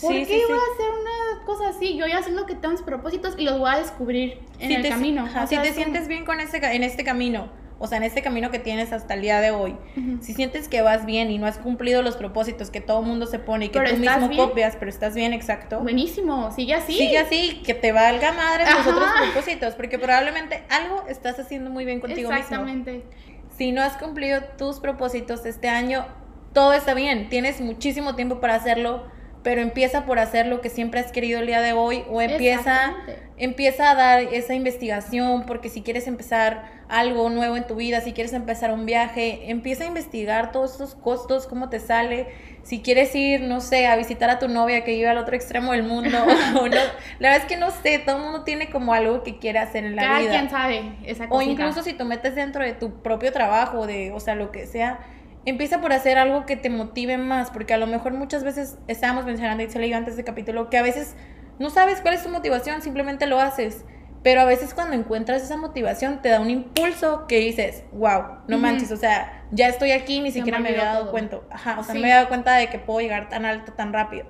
¿por 0.00 0.12
qué 0.12 0.42
voy 0.48 0.58
a 0.58 0.74
hacer 0.74 0.90
una 1.00 1.44
cosa 1.44 1.68
así? 1.68 1.96
Yo 1.96 2.06
ya 2.06 2.22
sé 2.22 2.30
lo 2.30 2.46
que 2.46 2.54
tengo 2.54 2.72
mis 2.72 2.82
propósitos 2.82 3.34
y 3.38 3.44
los 3.44 3.58
voy 3.58 3.70
a 3.70 3.78
descubrir 3.78 4.40
en 4.58 4.72
el 4.72 4.88
camino. 4.88 5.26
si 5.46 5.56
te 5.56 5.72
sientes 5.72 6.08
bien 6.08 6.24
con 6.24 6.40
ese, 6.40 6.58
en 6.58 6.82
este 6.82 7.04
camino 7.04 7.61
o 7.78 7.86
sea, 7.86 7.98
en 7.98 8.04
este 8.04 8.22
camino 8.22 8.50
que 8.50 8.58
tienes 8.58 8.92
hasta 8.92 9.14
el 9.14 9.22
día 9.22 9.40
de 9.40 9.50
hoy, 9.50 9.76
si 10.20 10.34
sientes 10.34 10.68
que 10.68 10.82
vas 10.82 11.04
bien 11.04 11.30
y 11.30 11.38
no 11.38 11.46
has 11.46 11.58
cumplido 11.58 12.02
los 12.02 12.16
propósitos 12.16 12.70
que 12.70 12.80
todo 12.80 13.02
mundo 13.02 13.26
se 13.26 13.38
pone 13.38 13.66
y 13.66 13.68
que 13.70 13.80
tú 13.80 13.96
mismo 13.96 14.30
copias, 14.36 14.76
pero 14.76 14.90
estás 14.90 15.14
bien, 15.14 15.32
exacto. 15.32 15.80
Buenísimo, 15.80 16.52
sigue 16.52 16.74
así. 16.74 16.92
Sigue 16.92 17.18
así, 17.18 17.62
que 17.64 17.74
te 17.74 17.92
valga 17.92 18.32
madre 18.32 18.64
los 18.70 18.86
otros 18.86 19.10
propósitos, 19.20 19.74
porque 19.74 19.98
probablemente 19.98 20.64
algo 20.70 21.04
estás 21.08 21.38
haciendo 21.38 21.70
muy 21.70 21.84
bien 21.84 22.00
contigo 22.00 22.30
Exactamente. 22.32 22.92
mismo. 22.92 23.10
Si 23.56 23.72
no 23.72 23.82
has 23.82 23.96
cumplido 23.96 24.42
tus 24.56 24.80
propósitos 24.80 25.44
este 25.44 25.68
año, 25.68 26.06
todo 26.52 26.72
está 26.72 26.94
bien, 26.94 27.28
tienes 27.28 27.60
muchísimo 27.60 28.14
tiempo 28.14 28.40
para 28.40 28.54
hacerlo 28.54 29.04
pero 29.42 29.60
empieza 29.60 30.04
por 30.04 30.18
hacer 30.18 30.46
lo 30.46 30.60
que 30.60 30.70
siempre 30.70 31.00
has 31.00 31.10
querido 31.10 31.40
el 31.40 31.46
día 31.46 31.60
de 31.60 31.72
hoy 31.72 32.04
o 32.08 32.20
empieza, 32.20 32.94
empieza 33.36 33.90
a 33.90 33.94
dar 33.94 34.20
esa 34.20 34.54
investigación 34.54 35.44
porque 35.46 35.68
si 35.68 35.82
quieres 35.82 36.06
empezar 36.06 36.82
algo 36.88 37.28
nuevo 37.30 37.56
en 37.56 37.66
tu 37.66 37.74
vida, 37.74 38.00
si 38.02 38.12
quieres 38.12 38.32
empezar 38.34 38.72
un 38.72 38.86
viaje, 38.86 39.50
empieza 39.50 39.84
a 39.84 39.86
investigar 39.86 40.52
todos 40.52 40.74
esos 40.74 40.94
costos, 40.94 41.46
cómo 41.46 41.70
te 41.70 41.80
sale, 41.80 42.28
si 42.62 42.82
quieres 42.82 43.14
ir, 43.14 43.40
no 43.40 43.60
sé, 43.60 43.86
a 43.86 43.96
visitar 43.96 44.30
a 44.30 44.38
tu 44.38 44.46
novia 44.46 44.84
que 44.84 44.92
vive 44.92 45.08
al 45.08 45.18
otro 45.18 45.34
extremo 45.34 45.72
del 45.72 45.82
mundo 45.82 46.18
o 46.60 46.68
no, 46.68 46.80
la 47.18 47.30
verdad 47.30 47.38
es 47.38 47.44
que 47.46 47.56
no 47.56 47.70
sé, 47.70 47.98
todo 47.98 48.18
el 48.18 48.22
mundo 48.22 48.44
tiene 48.44 48.70
como 48.70 48.94
algo 48.94 49.22
que 49.22 49.38
quiere 49.38 49.58
hacer 49.58 49.84
en 49.84 49.96
la 49.96 50.02
Cada 50.02 50.18
vida. 50.20 50.30
quien 50.30 50.50
sabe 50.50 50.92
esa 51.04 51.26
O 51.30 51.42
incluso 51.42 51.82
si 51.82 51.94
tú 51.94 52.04
metes 52.04 52.34
dentro 52.34 52.62
de 52.62 52.74
tu 52.74 53.02
propio 53.02 53.32
trabajo, 53.32 53.86
de, 53.86 54.12
o 54.12 54.20
sea, 54.20 54.34
lo 54.34 54.52
que 54.52 54.66
sea, 54.66 55.00
empieza 55.44 55.80
por 55.80 55.92
hacer 55.92 56.18
algo 56.18 56.46
que 56.46 56.56
te 56.56 56.70
motive 56.70 57.18
más, 57.18 57.50
porque 57.50 57.74
a 57.74 57.78
lo 57.78 57.86
mejor 57.86 58.12
muchas 58.12 58.44
veces 58.44 58.78
estábamos 58.88 59.24
mencionando, 59.24 59.62
y 59.62 59.70
se 59.70 59.78
leí 59.78 59.92
antes 59.92 60.16
de 60.16 60.24
capítulo, 60.24 60.70
que 60.70 60.78
a 60.78 60.82
veces 60.82 61.16
no 61.58 61.70
sabes 61.70 62.00
cuál 62.00 62.14
es 62.14 62.22
tu 62.22 62.28
motivación, 62.28 62.82
simplemente 62.82 63.26
lo 63.26 63.40
haces. 63.40 63.84
Pero 64.22 64.40
a 64.40 64.44
veces 64.44 64.72
cuando 64.72 64.94
encuentras 64.94 65.42
esa 65.42 65.56
motivación 65.56 66.22
te 66.22 66.28
da 66.28 66.40
un 66.40 66.48
impulso 66.48 67.26
que 67.26 67.40
dices, 67.40 67.82
wow, 67.92 68.38
no 68.46 68.58
manches, 68.58 68.92
o 68.92 68.96
sea, 68.96 69.44
ya 69.50 69.68
estoy 69.68 69.90
aquí, 69.90 70.20
ni 70.20 70.30
siquiera 70.30 70.60
me, 70.60 70.68
había 70.68 70.84
dado 70.84 71.10
cuenta. 71.10 71.40
Ajá, 71.50 71.80
o 71.80 71.82
sea, 71.82 71.94
me 71.94 72.02
había 72.02 72.16
dado 72.16 72.28
cuenta 72.28 72.54
de 72.54 72.68
que 72.68 72.78
puedo 72.78 73.00
llegar 73.00 73.28
tan 73.28 73.44
alto, 73.44 73.72
tan 73.72 73.92
rápido. 73.92 74.26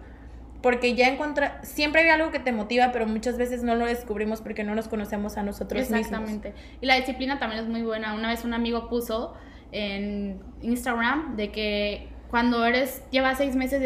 Porque 0.62 0.94
ya 0.94 1.08
encuentra, 1.08 1.60
siempre 1.62 2.02
hay 2.02 2.08
algo 2.08 2.30
que 2.30 2.38
te 2.38 2.52
motiva, 2.52 2.90
pero 2.90 3.06
muchas 3.06 3.36
veces 3.36 3.64
no 3.64 3.74
lo 3.74 3.84
descubrimos 3.84 4.40
porque 4.40 4.64
no 4.64 4.74
nos 4.74 4.88
conocemos 4.88 5.36
a 5.36 5.42
nosotros 5.42 5.82
mismos. 5.90 6.00
Exactamente. 6.00 6.54
Y 6.80 6.86
la 6.86 6.94
disciplina 6.94 7.38
también 7.38 7.62
es 7.62 7.68
muy 7.68 7.82
buena. 7.82 8.14
Una 8.14 8.28
vez 8.28 8.44
un 8.44 8.54
amigo 8.54 8.88
puso 8.88 9.34
en 9.72 10.40
Instagram 10.60 11.36
de 11.36 11.50
que 11.50 12.08
cuando 12.30 12.64
eres, 12.64 13.02
llevas 13.10 13.36
seis 13.36 13.56
meses 13.56 13.80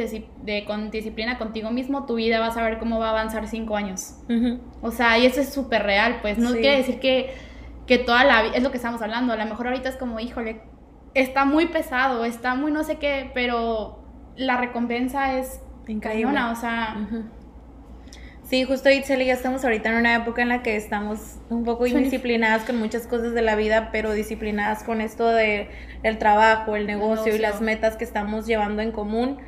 de, 0.44 0.64
con 0.66 0.92
disciplina 0.92 1.36
contigo 1.36 1.72
mismo, 1.72 2.06
tu 2.06 2.14
vida 2.14 2.38
vas 2.38 2.56
a 2.56 2.62
ver 2.62 2.78
cómo 2.78 3.00
va 3.00 3.08
a 3.08 3.10
avanzar 3.10 3.48
cinco 3.48 3.76
años. 3.76 4.18
O 4.82 4.92
sea, 4.92 5.18
y 5.18 5.26
eso 5.26 5.40
es 5.40 5.52
súper 5.52 5.82
real, 5.82 6.18
pues. 6.22 6.38
No 6.38 6.52
quiere 6.52 6.76
decir 6.76 7.00
que, 7.00 7.34
que 7.88 7.98
toda 7.98 8.22
la 8.22 8.42
vida, 8.42 8.54
es 8.54 8.62
lo 8.62 8.70
que 8.70 8.76
estamos 8.76 9.02
hablando, 9.02 9.32
a 9.32 9.36
lo 9.36 9.44
mejor 9.46 9.66
ahorita 9.66 9.88
es 9.88 9.96
como, 9.96 10.20
híjole, 10.20 10.60
está 11.14 11.44
muy 11.44 11.66
pesado, 11.66 12.24
está 12.24 12.54
muy 12.54 12.70
no 12.70 12.84
sé 12.84 12.98
qué, 12.98 13.32
pero 13.34 14.04
la 14.36 14.56
recompensa 14.58 15.38
es 15.38 15.60
increíble, 15.88 16.40
o 16.40 16.54
sea... 16.54 16.96
Sí, 18.48 18.62
justo 18.62 18.88
Itzel 18.88 19.24
ya 19.24 19.34
estamos 19.34 19.64
ahorita 19.64 19.88
en 19.90 19.96
una 19.96 20.14
época 20.14 20.40
en 20.40 20.48
la 20.48 20.62
que 20.62 20.76
estamos 20.76 21.40
un 21.50 21.64
poco 21.64 21.84
indisciplinadas 21.84 22.62
con 22.62 22.78
muchas 22.78 23.08
cosas 23.08 23.34
de 23.34 23.42
la 23.42 23.56
vida, 23.56 23.88
pero 23.90 24.12
disciplinadas 24.12 24.84
con 24.84 25.00
esto 25.00 25.26
de 25.26 25.68
el 26.04 26.18
trabajo, 26.18 26.76
el 26.76 26.86
negocio, 26.86 27.34
y 27.34 27.38
las 27.38 27.60
metas 27.60 27.96
que 27.96 28.04
estamos 28.04 28.46
llevando 28.46 28.82
en 28.82 28.92
común. 28.92 29.38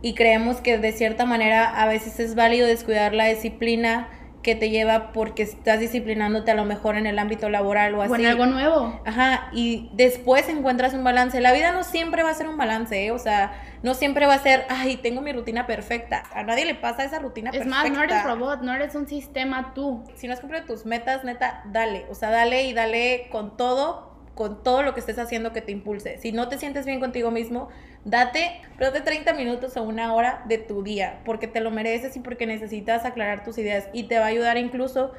Y 0.00 0.14
creemos 0.14 0.62
que 0.62 0.78
de 0.78 0.92
cierta 0.92 1.26
manera 1.26 1.68
a 1.82 1.86
veces 1.88 2.18
es 2.18 2.34
válido 2.34 2.66
descuidar 2.66 3.12
la 3.12 3.26
disciplina 3.26 4.08
que 4.46 4.54
te 4.54 4.70
lleva 4.70 5.10
porque 5.10 5.42
estás 5.42 5.80
disciplinándote 5.80 6.52
a 6.52 6.54
lo 6.54 6.64
mejor 6.64 6.94
en 6.94 7.06
el 7.06 7.18
ámbito 7.18 7.50
laboral 7.50 7.96
o 7.96 8.02
así. 8.02 8.12
O 8.12 8.14
en 8.14 8.26
algo 8.26 8.46
nuevo. 8.46 9.00
Ajá, 9.04 9.48
y 9.52 9.90
después 9.94 10.48
encuentras 10.48 10.94
un 10.94 11.02
balance. 11.02 11.40
La 11.40 11.52
vida 11.52 11.72
no 11.72 11.82
siempre 11.82 12.22
va 12.22 12.30
a 12.30 12.34
ser 12.34 12.46
un 12.46 12.56
balance, 12.56 13.06
¿eh? 13.06 13.10
O 13.10 13.18
sea, 13.18 13.60
no 13.82 13.94
siempre 13.94 14.24
va 14.24 14.34
a 14.34 14.38
ser, 14.38 14.64
ay, 14.68 14.98
tengo 14.98 15.20
mi 15.20 15.32
rutina 15.32 15.66
perfecta. 15.66 16.22
A 16.32 16.44
nadie 16.44 16.64
le 16.64 16.76
pasa 16.76 17.02
esa 17.02 17.18
rutina 17.18 17.50
es 17.50 17.58
perfecta. 17.58 17.84
Es 17.84 17.90
más, 17.90 17.98
no 17.98 18.04
eres 18.04 18.22
robot, 18.22 18.62
no 18.62 18.72
eres 18.72 18.94
un 18.94 19.08
sistema 19.08 19.74
tú. 19.74 20.04
Si 20.14 20.28
no 20.28 20.34
has 20.34 20.38
cumplido 20.38 20.64
tus 20.64 20.86
metas, 20.86 21.24
neta, 21.24 21.64
dale. 21.66 22.06
O 22.08 22.14
sea, 22.14 22.30
dale 22.30 22.62
y 22.68 22.72
dale 22.72 23.26
con 23.32 23.56
todo 23.56 24.15
con 24.36 24.62
todo 24.62 24.82
lo 24.82 24.92
que 24.92 25.00
estés 25.00 25.18
haciendo 25.18 25.54
que 25.54 25.62
te 25.62 25.72
impulse. 25.72 26.18
Si 26.18 26.30
no 26.30 26.48
te 26.48 26.58
sientes 26.58 26.84
bien 26.84 27.00
contigo 27.00 27.30
mismo, 27.30 27.70
date, 28.04 28.60
date 28.78 29.00
30 29.00 29.32
minutos 29.32 29.78
o 29.78 29.82
una 29.82 30.12
hora 30.12 30.42
de 30.46 30.58
tu 30.58 30.82
día, 30.82 31.20
porque 31.24 31.48
te 31.48 31.60
lo 31.60 31.70
mereces 31.70 32.14
y 32.16 32.20
porque 32.20 32.46
necesitas 32.46 33.06
aclarar 33.06 33.44
tus 33.44 33.56
ideas 33.56 33.88
y 33.94 34.04
te 34.04 34.18
va 34.18 34.26
a 34.26 34.28
ayudar 34.28 34.58
incluso 34.58 35.12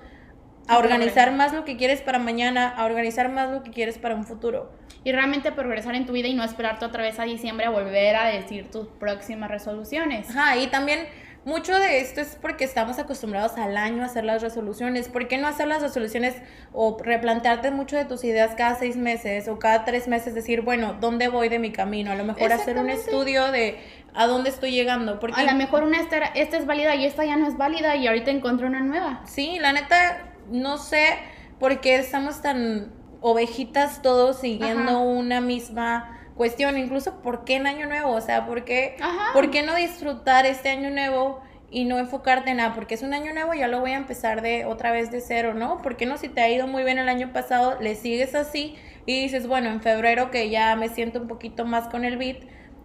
a 0.68 0.78
organizar 0.78 1.32
más 1.32 1.52
lo 1.52 1.66
que 1.66 1.78
quieres 1.78 2.02
para 2.02 2.20
mañana, 2.20 2.70
a 2.70 2.86
organizar 2.86 3.30
más 3.30 3.50
lo 3.50 3.64
que 3.64 3.72
quieres 3.72 3.98
para 3.98 4.14
un 4.14 4.24
futuro. 4.24 4.72
Y 5.04 5.12
realmente 5.14 5.52
progresar 5.52 5.96
en 5.96 6.06
tu 6.06 6.14
vida 6.14 6.28
y 6.28 6.36
no 6.36 6.44
esperarte 6.44 6.86
otra 6.86 7.02
vez 7.02 7.20
a 7.20 7.24
diciembre 7.24 7.66
a 7.66 7.72
volver 7.72 8.16
a 8.18 8.28
decir 8.28 8.70
tus 8.70 8.88
próximas 8.88 9.50
resoluciones. 9.50 10.30
Ajá, 10.30 10.58
y 10.58 10.68
también 10.68 11.08
mucho 11.48 11.80
de 11.80 12.02
esto 12.02 12.20
es 12.20 12.38
porque 12.42 12.66
estamos 12.66 13.00
acostumbrados 13.00 13.58
al 13.58 13.78
año 13.78 14.04
a 14.04 14.08
hacer 14.08 14.26
las 14.26 14.42
resoluciones. 14.42 15.08
¿Por 15.08 15.30
qué 15.30 15.38
no 15.38 15.48
hacer 15.48 15.70
las 15.70 15.82
resoluciones 15.82 16.36
o 16.74 16.98
replantearte 17.02 17.72
mucho 17.72 17.96
de 17.96 18.04
tus 18.04 18.26
ideas 18.26 18.54
cada 18.58 18.76
seis 18.76 18.98
meses 18.98 19.48
o 19.48 19.58
cada 19.58 19.86
tres 19.86 20.10
meses? 20.10 20.36
Decir, 20.36 20.62
bueno, 20.62 20.98
¿dónde 21.00 21.30
voy 21.30 21.48
de 21.48 21.58
mi 21.58 21.72
camino? 21.72 22.12
A 22.12 22.16
lo 22.16 22.26
mejor 22.26 22.52
hacer 22.52 22.78
un 22.78 22.90
estudio 22.90 23.50
de 23.54 23.80
a 24.14 24.28
dónde 24.28 24.50
estoy 24.50 24.72
llegando. 24.72 25.22
Porque... 25.22 25.40
A 25.40 25.46
lo 25.46 25.54
mejor 25.54 25.84
una 25.84 26.02
esta, 26.02 26.18
esta 26.18 26.58
es 26.58 26.66
válida 26.66 26.96
y 26.96 27.06
esta 27.06 27.24
ya 27.24 27.38
no 27.38 27.48
es 27.48 27.56
válida 27.56 27.96
y 27.96 28.08
ahorita 28.08 28.30
encontré 28.30 28.68
una 28.68 28.82
nueva. 28.82 29.22
Sí, 29.26 29.58
la 29.58 29.72
neta, 29.72 30.34
no 30.52 30.78
sé 30.78 31.18
por 31.62 31.80
qué 31.80 31.96
estamos 31.96 32.42
tan 32.42 32.92
ovejitas 33.22 34.02
todos 34.02 34.40
siguiendo 34.42 35.00
una 35.00 35.40
misma 35.40 36.17
cuestión, 36.38 36.78
incluso 36.78 37.22
por 37.22 37.44
qué 37.44 37.56
en 37.56 37.68
Año 37.68 37.88
Nuevo, 37.88 38.12
o 38.12 38.22
sea, 38.22 38.46
¿por 38.46 38.64
qué, 38.64 38.96
¿por 39.34 39.52
qué 39.52 39.64
no 39.64 39.76
disfrutar 39.76 40.46
este 40.46 40.70
Año 40.70 40.90
Nuevo 40.90 41.42
y 41.70 41.84
no 41.86 42.00
enfocarte 42.00 42.52
en 42.52 42.58
nada? 42.58 42.74
Porque 42.74 42.96
es 42.96 43.02
un 43.02 43.14
Año 43.14 43.34
Nuevo, 43.34 43.54
ya 43.54 43.68
lo 43.68 43.80
voy 43.82 43.92
a 43.92 43.98
empezar 43.98 44.42
de 44.42 44.66
otra 44.66 44.92
vez 44.92 45.12
de 45.12 45.20
cero, 45.20 45.54
¿no? 45.54 45.82
¿Por 45.82 45.98
qué 45.98 46.06
no 46.06 46.18
si 46.18 46.30
te 46.30 46.42
ha 46.42 46.50
ido 46.50 46.68
muy 46.68 46.84
bien 46.84 46.98
el 47.00 47.10
año 47.10 47.34
pasado, 47.34 47.78
le 47.82 47.96
sigues 47.96 48.36
así 48.36 48.76
y 49.06 49.22
dices, 49.22 49.48
bueno, 49.48 49.70
en 49.70 49.82
febrero 49.82 50.32
que 50.32 50.50
ya 50.50 50.76
me 50.76 50.90
siento 50.90 51.20
un 51.20 51.28
poquito 51.28 51.66
más 51.66 51.88
con 51.90 52.06
el 52.06 52.18
beat, 52.18 52.38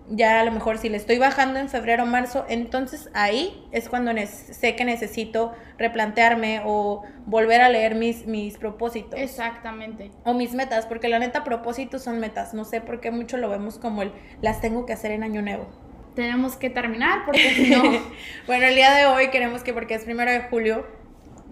ya 0.09 0.41
a 0.41 0.45
lo 0.45 0.53
mejor 0.53 0.79
si 0.79 0.89
le 0.89 0.97
estoy 0.97 1.19
bajando 1.19 1.59
en 1.59 1.69
febrero 1.69 2.03
o 2.03 2.07
marzo, 2.07 2.45
entonces 2.49 3.09
ahí 3.15 3.67
es 3.73 3.89
cuando 3.89 4.13
sé 4.27 4.77
que 4.77 4.85
necesito 4.85 5.53
replantearme 5.79 6.63
o 6.65 7.03
volver 7.27 7.61
a 7.61 7.69
leer 7.69 7.95
mis, 7.95 8.27
mis 8.27 8.59
propósitos. 8.59 9.19
Exactamente. 9.19 10.11
O 10.25 10.35
mis 10.35 10.53
metas, 10.55 10.87
porque 10.87 11.09
la 11.09 11.19
neta 11.19 11.45
propósitos 11.45 12.03
son 12.03 12.19
metas. 12.19 12.55
No 12.55 12.65
sé 12.65 12.81
por 12.81 13.01
qué 13.01 13.11
mucho 13.11 13.37
lo 13.37 13.49
vemos 13.49 13.79
como 13.79 14.03
el 14.03 14.13
las 14.41 14.61
tengo 14.61 14.87
que 14.87 14.93
hacer 14.93 15.13
en 15.13 15.23
año 15.23 15.43
nuevo. 15.43 15.67
tenemos 16.15 16.57
que 16.57 16.69
terminar 16.69 17.25
porque 17.25 17.55
si 17.55 17.71
no... 17.71 17.83
bueno, 18.47 18.67
el 18.67 18.75
día 18.75 18.93
de 18.95 19.07
hoy 19.07 19.29
queremos 19.29 19.63
que, 19.63 19.73
porque 19.73 19.95
es 19.95 20.05
primero 20.05 20.31
de 20.31 20.43
julio, 20.43 20.87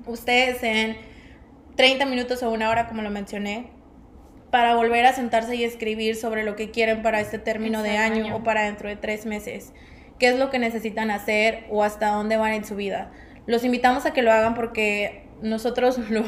ustedes 0.07 0.63
en 0.63 0.99
30 1.77 2.05
minutos 2.07 2.43
o 2.43 2.51
una 2.51 2.69
hora, 2.69 2.89
como 2.89 3.01
lo 3.01 3.11
mencioné, 3.11 3.71
para 4.51 4.75
volver 4.75 5.07
a 5.07 5.13
sentarse 5.13 5.55
y 5.55 5.65
escribir 5.65 6.17
sobre 6.17 6.45
lo 6.45 6.57
que 6.57 6.71
quieren 6.71 7.03
para 7.03 7.21
este 7.21 7.39
término 7.39 7.83
de 7.83 7.97
año, 7.97 8.35
o 8.35 8.43
para 8.43 8.63
dentro 8.63 8.89
de 8.89 8.97
tres 8.97 9.27
meses. 9.27 9.73
¿Qué 10.19 10.29
es 10.29 10.39
lo 10.39 10.51
que 10.51 10.59
necesitan 10.59 11.11
hacer 11.11 11.65
o 11.71 11.83
hasta 11.83 12.09
dónde 12.09 12.37
van 12.37 12.53
en 12.53 12.65
su 12.65 12.77
vida? 12.77 13.11
Los 13.47 13.65
invitamos 13.65 14.07
a 14.07 14.13
que 14.13 14.23
lo 14.23 14.33
hagan 14.33 14.55
porque 14.55 15.25
nosotros 15.41 15.99
lo, 16.11 16.25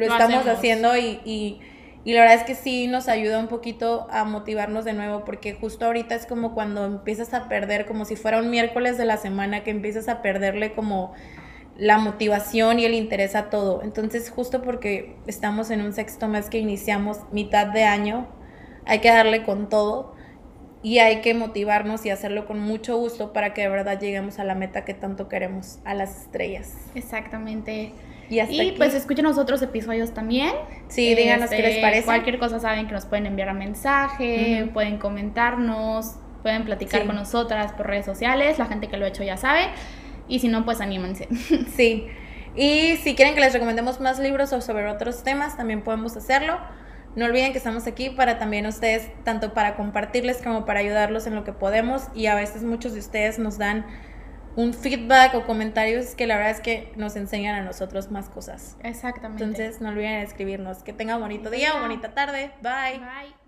estamos 0.00 0.46
haciendo 0.46 0.96
y, 0.96 1.20
y, 1.24 1.60
y, 2.04 2.14
la 2.14 2.22
verdad 2.22 2.36
es 2.36 2.42
que 2.44 2.54
sí 2.54 2.88
nos 2.88 3.08
ayuda 3.08 3.38
un 3.38 3.48
poquito 3.48 4.08
a 4.10 4.24
motivarnos 4.24 4.84
de 4.84 4.94
nuevo 4.94 5.24
porque 5.24 5.54
justo 5.54 5.86
ahorita 5.86 6.14
es 6.14 6.26
como 6.26 6.54
cuando 6.54 6.84
empiezas 6.84 7.34
a 7.34 7.48
perder, 7.48 7.86
como 7.86 8.04
si 8.04 8.16
fuera 8.16 8.38
un 8.38 8.50
miércoles 8.50 8.98
de 8.98 9.04
la 9.04 9.16
semana 9.16 9.62
que 9.62 9.70
empiezas 9.70 10.08
a 10.08 10.22
perderle 10.22 10.72
como 10.72 11.12
la 11.78 11.98
motivación 11.98 12.78
y 12.78 12.84
el 12.84 12.94
interés 12.94 13.34
a 13.34 13.50
todo. 13.50 13.82
Entonces, 13.82 14.30
justo 14.30 14.62
porque 14.62 15.16
estamos 15.26 15.70
en 15.70 15.82
un 15.82 15.92
sexto 15.92 16.28
mes 16.28 16.48
que 16.48 16.58
iniciamos 16.58 17.20
mitad 17.32 17.66
de 17.66 17.84
año, 17.84 18.28
hay 18.84 19.00
que 19.00 19.08
darle 19.08 19.42
con 19.42 19.68
todo 19.68 20.14
y 20.82 20.98
hay 20.98 21.20
que 21.20 21.34
motivarnos 21.34 22.06
y 22.06 22.10
hacerlo 22.10 22.46
con 22.46 22.60
mucho 22.60 22.96
gusto 22.96 23.32
para 23.32 23.52
que 23.52 23.62
de 23.62 23.68
verdad 23.68 23.98
lleguemos 23.98 24.38
a 24.38 24.44
la 24.44 24.54
meta 24.54 24.84
que 24.84 24.94
tanto 24.94 25.28
queremos, 25.28 25.80
a 25.84 25.94
las 25.94 26.22
estrellas. 26.22 26.74
Exactamente. 26.94 27.92
Y, 28.28 28.72
pues 28.72 28.94
escuchen 28.94 29.26
otros 29.26 29.62
episodios 29.62 30.12
también. 30.12 30.52
Sí, 30.88 31.14
díganos 31.14 31.50
qué 31.50 31.58
les 31.58 31.70
este, 31.70 31.82
parece. 31.82 32.04
Cualquier 32.04 32.38
cosa 32.38 32.58
saben 32.58 32.86
que 32.86 32.92
nos 32.92 33.06
pueden 33.06 33.26
enviar 33.26 33.50
un 33.50 33.58
mensaje, 33.58 34.68
pueden 34.72 34.98
comentarnos, 34.98 36.16
pueden 36.42 36.64
platicar 36.64 37.06
con 37.06 37.16
nosotras 37.16 37.72
por 37.72 37.86
redes 37.86 38.04
sociales. 38.04 38.58
La 38.58 38.66
gente 38.66 38.88
que 38.88 38.96
lo 38.96 39.04
ha 39.04 39.08
hecho 39.08 39.22
ya 39.22 39.36
sabe. 39.36 39.68
Y 40.28 40.40
si 40.40 40.48
no, 40.48 40.64
pues 40.64 40.80
anímense. 40.80 41.28
Sí. 41.76 42.06
Y 42.54 42.96
si 42.96 43.14
quieren 43.14 43.34
que 43.34 43.40
les 43.40 43.52
recomendemos 43.52 44.00
más 44.00 44.18
libros 44.18 44.52
o 44.54 44.62
sobre 44.62 44.88
otros 44.88 45.22
temas, 45.22 45.58
también 45.58 45.82
podemos 45.82 46.16
hacerlo. 46.16 46.58
No 47.14 47.26
olviden 47.26 47.52
que 47.52 47.58
estamos 47.58 47.86
aquí 47.86 48.10
para 48.10 48.38
también 48.38 48.66
ustedes, 48.66 49.10
tanto 49.24 49.52
para 49.52 49.76
compartirles 49.76 50.42
como 50.42 50.64
para 50.64 50.80
ayudarlos 50.80 51.26
en 51.26 51.34
lo 51.34 51.44
que 51.44 51.52
podemos. 51.52 52.04
Y 52.14 52.26
a 52.26 52.34
veces 52.34 52.62
muchos 52.62 52.94
de 52.94 53.00
ustedes 53.00 53.38
nos 53.38 53.58
dan 53.58 53.86
un 54.56 54.72
feedback 54.72 55.34
o 55.34 55.44
comentarios 55.44 56.14
que 56.14 56.26
la 56.26 56.36
verdad 56.36 56.52
es 56.52 56.60
que 56.60 56.92
nos 56.96 57.14
enseñan 57.16 57.54
a 57.56 57.62
nosotros 57.62 58.10
más 58.10 58.30
cosas. 58.30 58.76
Exactamente. 58.82 59.44
Entonces 59.44 59.80
no 59.80 59.90
olviden 59.90 60.14
escribirnos. 60.22 60.82
Que 60.82 60.92
tengan 60.92 61.20
bonito 61.20 61.50
día 61.50 61.76
o 61.76 61.80
bonita 61.80 62.14
tarde. 62.14 62.52
Bye. 62.62 62.98
Bye. 62.98 63.45